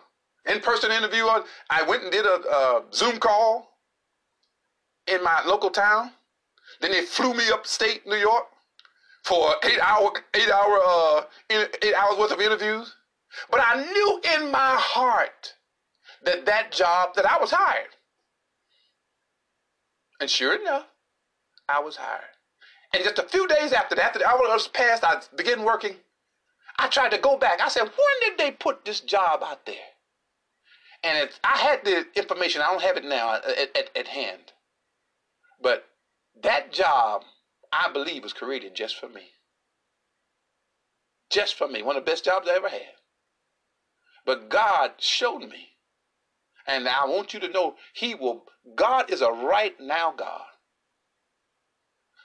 in-person 0.45 0.91
interview. 0.91 1.25
I 1.69 1.83
went 1.83 2.03
and 2.03 2.11
did 2.11 2.25
a, 2.25 2.39
a 2.49 2.83
Zoom 2.93 3.17
call 3.19 3.69
in 5.07 5.23
my 5.23 5.41
local 5.45 5.69
town. 5.69 6.11
Then 6.81 6.91
they 6.91 7.01
flew 7.01 7.33
me 7.33 7.49
upstate 7.51 8.05
New 8.05 8.15
York 8.15 8.45
for 9.23 9.53
eight 9.63 9.79
hour 9.79 10.11
eight 10.33 10.49
hour 10.49 10.79
uh 10.85 11.21
eight 11.49 11.93
hours 11.95 12.17
worth 12.17 12.31
of 12.31 12.39
interviews. 12.39 12.95
But 13.51 13.61
I 13.63 13.83
knew 13.83 14.21
in 14.35 14.51
my 14.51 14.75
heart 14.77 15.53
that 16.23 16.45
that 16.45 16.71
job 16.71 17.15
that 17.15 17.25
I 17.25 17.37
was 17.39 17.51
hired. 17.51 17.95
And 20.19 20.29
sure 20.29 20.59
enough, 20.59 20.87
I 21.67 21.79
was 21.79 21.95
hired. 21.95 22.23
And 22.93 23.03
just 23.03 23.19
a 23.19 23.23
few 23.23 23.47
days 23.47 23.71
after 23.71 23.95
that, 23.95 24.05
after 24.05 24.19
the 24.19 24.27
hours 24.27 24.67
passed, 24.67 25.03
I 25.03 25.21
began 25.35 25.63
working. 25.63 25.95
I 26.77 26.87
tried 26.87 27.11
to 27.11 27.17
go 27.17 27.37
back. 27.37 27.61
I 27.61 27.69
said, 27.69 27.83
when 27.83 27.91
did 28.21 28.37
they 28.37 28.51
put 28.51 28.85
this 28.85 29.01
job 29.01 29.43
out 29.43 29.65
there? 29.65 29.75
And 31.03 31.29
I 31.43 31.57
had 31.57 31.85
the 31.85 32.05
information. 32.15 32.61
I 32.61 32.71
don't 32.71 32.81
have 32.81 32.97
it 32.97 33.05
now 33.05 33.29
uh, 33.29 33.41
at, 33.57 33.77
at, 33.77 33.89
at 33.95 34.07
hand. 34.07 34.53
But 35.61 35.85
that 36.41 36.71
job, 36.71 37.23
I 37.71 37.91
believe, 37.91 38.23
was 38.23 38.33
created 38.33 38.75
just 38.75 38.97
for 38.97 39.07
me. 39.07 39.29
Just 41.29 41.55
for 41.55 41.67
me. 41.67 41.81
One 41.81 41.95
of 41.95 42.03
the 42.03 42.11
best 42.11 42.25
jobs 42.25 42.47
I 42.49 42.55
ever 42.55 42.69
had. 42.69 42.81
But 44.25 44.49
God 44.49 44.93
showed 44.97 45.41
me 45.41 45.68
and 46.69 46.87
I 46.87 47.05
want 47.05 47.33
you 47.33 47.39
to 47.41 47.49
know 47.49 47.75
He 47.93 48.15
will, 48.15 48.43
God 48.75 49.11
is 49.11 49.21
a 49.21 49.31
right 49.31 49.75
now 49.81 50.13
God. 50.15 50.41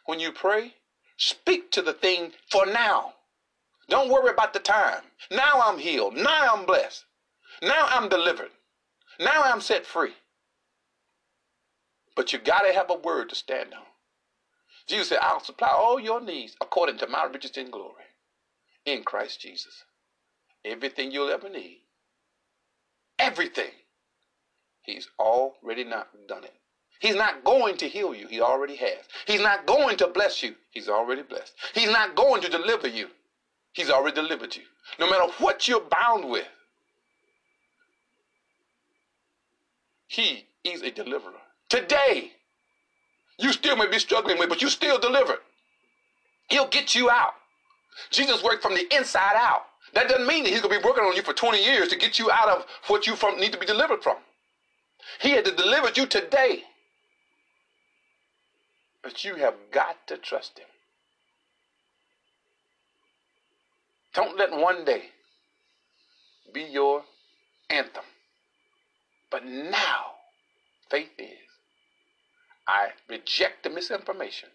When 0.06 0.20
you 0.20 0.32
pray, 0.32 0.74
speak 1.16 1.70
to 1.72 1.82
the 1.82 1.94
thing 1.94 2.32
for 2.50 2.66
now. 2.66 3.14
Don't 3.88 4.10
worry 4.10 4.30
about 4.30 4.52
the 4.52 4.60
time. 4.60 5.02
Now 5.30 5.62
I'm 5.62 5.78
healed. 5.78 6.14
Now 6.16 6.54
I'm 6.54 6.66
blessed. 6.66 7.04
Now 7.62 7.86
I'm 7.88 8.08
delivered. 8.08 8.50
Now 9.18 9.42
I'm 9.42 9.60
set 9.60 9.86
free. 9.86 10.14
But 12.16 12.32
you 12.32 12.38
got 12.38 12.60
to 12.60 12.72
have 12.72 12.90
a 12.90 12.94
word 12.94 13.30
to 13.30 13.34
stand 13.34 13.74
on. 13.74 13.82
Jesus 14.86 15.08
said, 15.08 15.18
I'll 15.22 15.40
supply 15.42 15.68
all 15.68 15.98
your 15.98 16.20
needs 16.20 16.54
according 16.60 16.98
to 16.98 17.06
my 17.06 17.24
riches 17.24 17.56
in 17.56 17.70
glory 17.70 18.04
in 18.84 19.02
Christ 19.02 19.40
Jesus. 19.40 19.84
Everything 20.64 21.10
you'll 21.10 21.30
ever 21.30 21.48
need. 21.48 21.80
Everything. 23.18 23.70
He's 24.84 25.08
already 25.18 25.84
not 25.84 26.08
done 26.28 26.44
it. 26.44 26.54
He's 27.00 27.16
not 27.16 27.44
going 27.44 27.76
to 27.78 27.88
heal 27.88 28.14
you. 28.14 28.28
He 28.28 28.40
already 28.40 28.76
has. 28.76 28.98
He's 29.26 29.40
not 29.40 29.66
going 29.66 29.96
to 29.98 30.06
bless 30.06 30.42
you. 30.42 30.54
He's 30.70 30.88
already 30.88 31.22
blessed. 31.22 31.52
He's 31.74 31.90
not 31.90 32.14
going 32.14 32.40
to 32.42 32.48
deliver 32.48 32.88
you. 32.88 33.08
He's 33.72 33.90
already 33.90 34.14
delivered 34.14 34.54
you. 34.54 34.62
No 34.98 35.10
matter 35.10 35.30
what 35.38 35.66
you're 35.66 35.80
bound 35.80 36.28
with, 36.30 36.46
He 40.14 40.46
is 40.62 40.82
a 40.82 40.92
deliverer. 40.92 41.32
Today, 41.68 42.30
you 43.38 43.52
still 43.52 43.76
may 43.76 43.88
be 43.88 43.98
struggling 43.98 44.38
with, 44.38 44.48
but 44.48 44.62
you 44.62 44.68
still 44.68 44.96
delivered. 44.98 45.40
He'll 46.48 46.68
get 46.68 46.94
you 46.94 47.10
out. 47.10 47.34
Jesus 48.10 48.42
worked 48.44 48.62
from 48.62 48.74
the 48.74 48.86
inside 48.94 49.34
out. 49.34 49.66
That 49.92 50.08
doesn't 50.08 50.26
mean 50.26 50.44
that 50.44 50.50
he's 50.50 50.60
going 50.60 50.72
to 50.74 50.80
be 50.80 50.86
working 50.86 51.02
on 51.02 51.16
you 51.16 51.22
for 51.22 51.32
20 51.32 51.64
years 51.64 51.88
to 51.88 51.96
get 51.96 52.18
you 52.18 52.30
out 52.30 52.48
of 52.48 52.66
what 52.86 53.08
you 53.08 53.16
from, 53.16 53.40
need 53.40 53.52
to 53.52 53.58
be 53.58 53.66
delivered 53.66 54.02
from. 54.04 54.16
He 55.20 55.30
had 55.30 55.44
to 55.44 55.54
deliver 55.54 55.90
you 55.94 56.06
today. 56.06 56.64
But 59.02 59.24
you 59.24 59.36
have 59.36 59.54
got 59.70 60.06
to 60.06 60.16
trust 60.16 60.58
him. 60.58 60.66
Don't 64.14 64.38
let 64.38 64.52
one 64.52 64.84
day 64.84 65.10
be 66.52 66.62
your 66.62 67.02
anthem. 67.68 68.04
But 69.30 69.44
now, 69.44 70.14
faith 70.88 71.10
is. 71.18 71.28
I 72.66 72.90
reject 73.08 73.64
the 73.64 73.70
misinformation. 73.70 74.48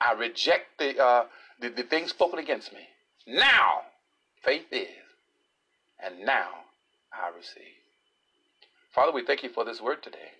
I 0.00 0.12
reject 0.12 0.78
the, 0.78 1.02
uh, 1.02 1.24
the, 1.60 1.70
the 1.70 1.84
things 1.84 2.10
spoken 2.10 2.40
against 2.40 2.72
me. 2.72 2.80
Now, 3.26 3.82
faith 4.42 4.66
is. 4.72 4.88
And 6.04 6.26
now 6.26 6.48
I 7.12 7.30
receive. 7.34 7.83
Father, 8.94 9.10
we 9.10 9.24
thank 9.24 9.42
you 9.42 9.48
for 9.48 9.64
this 9.64 9.80
word 9.80 10.04
today. 10.04 10.30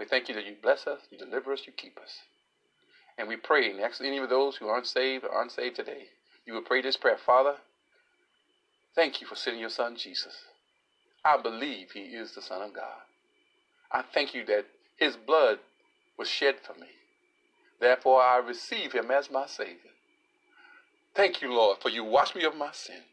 We 0.00 0.06
thank 0.06 0.28
you 0.28 0.34
that 0.36 0.46
you 0.46 0.56
bless 0.60 0.86
us, 0.86 1.00
you 1.10 1.18
deliver 1.18 1.52
us, 1.52 1.66
you 1.66 1.72
keep 1.72 1.98
us. 1.98 2.20
And 3.18 3.28
we 3.28 3.36
pray 3.36 3.72
next 3.74 3.98
to 3.98 4.06
any 4.06 4.18
of 4.18 4.30
those 4.30 4.56
who 4.56 4.68
aren't 4.68 4.86
saved 4.86 5.24
or 5.24 5.42
unsaved 5.42 5.76
today, 5.76 6.04
you 6.46 6.54
will 6.54 6.62
pray 6.62 6.80
this 6.80 6.96
prayer. 6.96 7.18
Father, 7.18 7.56
thank 8.94 9.20
you 9.20 9.26
for 9.26 9.36
sending 9.36 9.60
your 9.60 9.70
son 9.70 9.96
Jesus. 9.96 10.34
I 11.24 11.40
believe 11.40 11.90
he 11.92 12.00
is 12.00 12.34
the 12.34 12.42
Son 12.42 12.60
of 12.62 12.74
God. 12.74 13.02
I 13.92 14.02
thank 14.02 14.34
you 14.34 14.44
that 14.46 14.66
his 14.96 15.16
blood 15.16 15.58
was 16.18 16.28
shed 16.28 16.56
for 16.62 16.74
me. 16.74 16.88
Therefore, 17.80 18.22
I 18.22 18.38
receive 18.38 18.92
him 18.92 19.10
as 19.10 19.30
my 19.30 19.46
Savior. 19.46 19.92
Thank 21.14 21.40
you, 21.40 21.52
Lord, 21.52 21.78
for 21.80 21.88
you 21.90 22.04
wash 22.04 22.34
me 22.34 22.44
of 22.44 22.56
my 22.56 22.72
sins, 22.72 23.04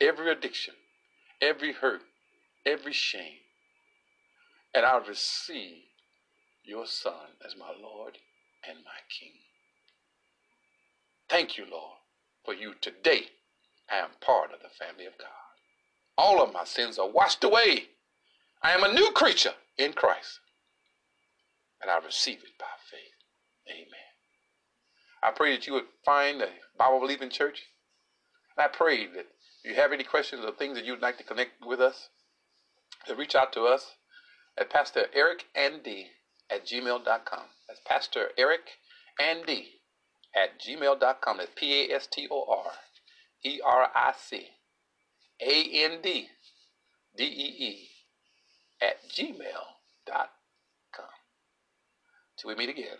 every 0.00 0.30
addiction, 0.30 0.74
every 1.40 1.72
hurt, 1.72 2.02
every 2.64 2.92
shame 2.92 3.38
and 4.74 4.86
I 4.86 4.96
receive 4.98 5.84
your 6.64 6.86
Son 6.86 7.36
as 7.44 7.56
my 7.56 7.72
Lord 7.80 8.18
and 8.68 8.78
my 8.84 9.00
King. 9.18 9.32
Thank 11.28 11.58
you, 11.58 11.64
Lord, 11.70 11.98
for 12.44 12.54
you 12.54 12.74
today. 12.80 13.26
I 13.90 13.98
am 13.98 14.10
part 14.20 14.52
of 14.52 14.60
the 14.60 14.68
family 14.68 15.06
of 15.06 15.18
God. 15.18 15.28
All 16.16 16.42
of 16.42 16.52
my 16.52 16.64
sins 16.64 16.98
are 16.98 17.08
washed 17.08 17.44
away. 17.44 17.88
I 18.62 18.72
am 18.72 18.84
a 18.84 18.92
new 18.92 19.10
creature 19.12 19.54
in 19.76 19.92
Christ. 19.92 20.40
And 21.80 21.90
I 21.90 21.98
receive 21.98 22.38
it 22.38 22.58
by 22.58 22.66
faith. 22.90 23.68
Amen. 23.68 24.12
I 25.22 25.30
pray 25.30 25.52
that 25.52 25.66
you 25.66 25.74
would 25.74 25.86
find 26.04 26.40
a 26.40 26.48
Bible 26.78 27.00
believing 27.00 27.30
church. 27.30 27.62
And 28.56 28.64
I 28.64 28.68
pray 28.68 29.06
that 29.06 29.26
if 29.64 29.70
you 29.70 29.74
have 29.74 29.92
any 29.92 30.04
questions 30.04 30.44
or 30.44 30.52
things 30.52 30.76
that 30.76 30.84
you'd 30.84 31.02
like 31.02 31.18
to 31.18 31.24
connect 31.24 31.64
with 31.64 31.80
us, 31.80 32.08
to 33.06 33.16
reach 33.16 33.34
out 33.34 33.52
to 33.54 33.62
us 33.62 33.96
at 34.58 34.70
Pastor 34.70 35.06
Eric 35.14 35.46
and 35.54 35.82
Dee 35.82 36.08
at 36.50 36.66
gmail.com. 36.66 37.44
That's 37.68 37.80
Pastor 37.86 38.28
Eric 38.36 38.70
and 39.20 39.46
Dee 39.46 39.80
at 40.34 40.60
gmail.com. 40.60 41.38
That's 41.38 41.50
P 41.54 41.90
A 41.90 41.96
S 41.96 42.06
T 42.06 42.28
O 42.30 42.44
R 42.48 42.72
E 43.44 43.60
R 43.64 43.88
I 43.94 44.12
C 44.16 44.48
A 45.40 45.84
N 45.84 46.00
D 46.02 46.28
D 47.16 47.24
E 47.24 47.56
E 47.58 47.88
at 48.80 49.08
gmail.com. 49.08 50.26
Till 52.38 52.48
we 52.48 52.54
meet 52.54 52.70
again. 52.70 52.98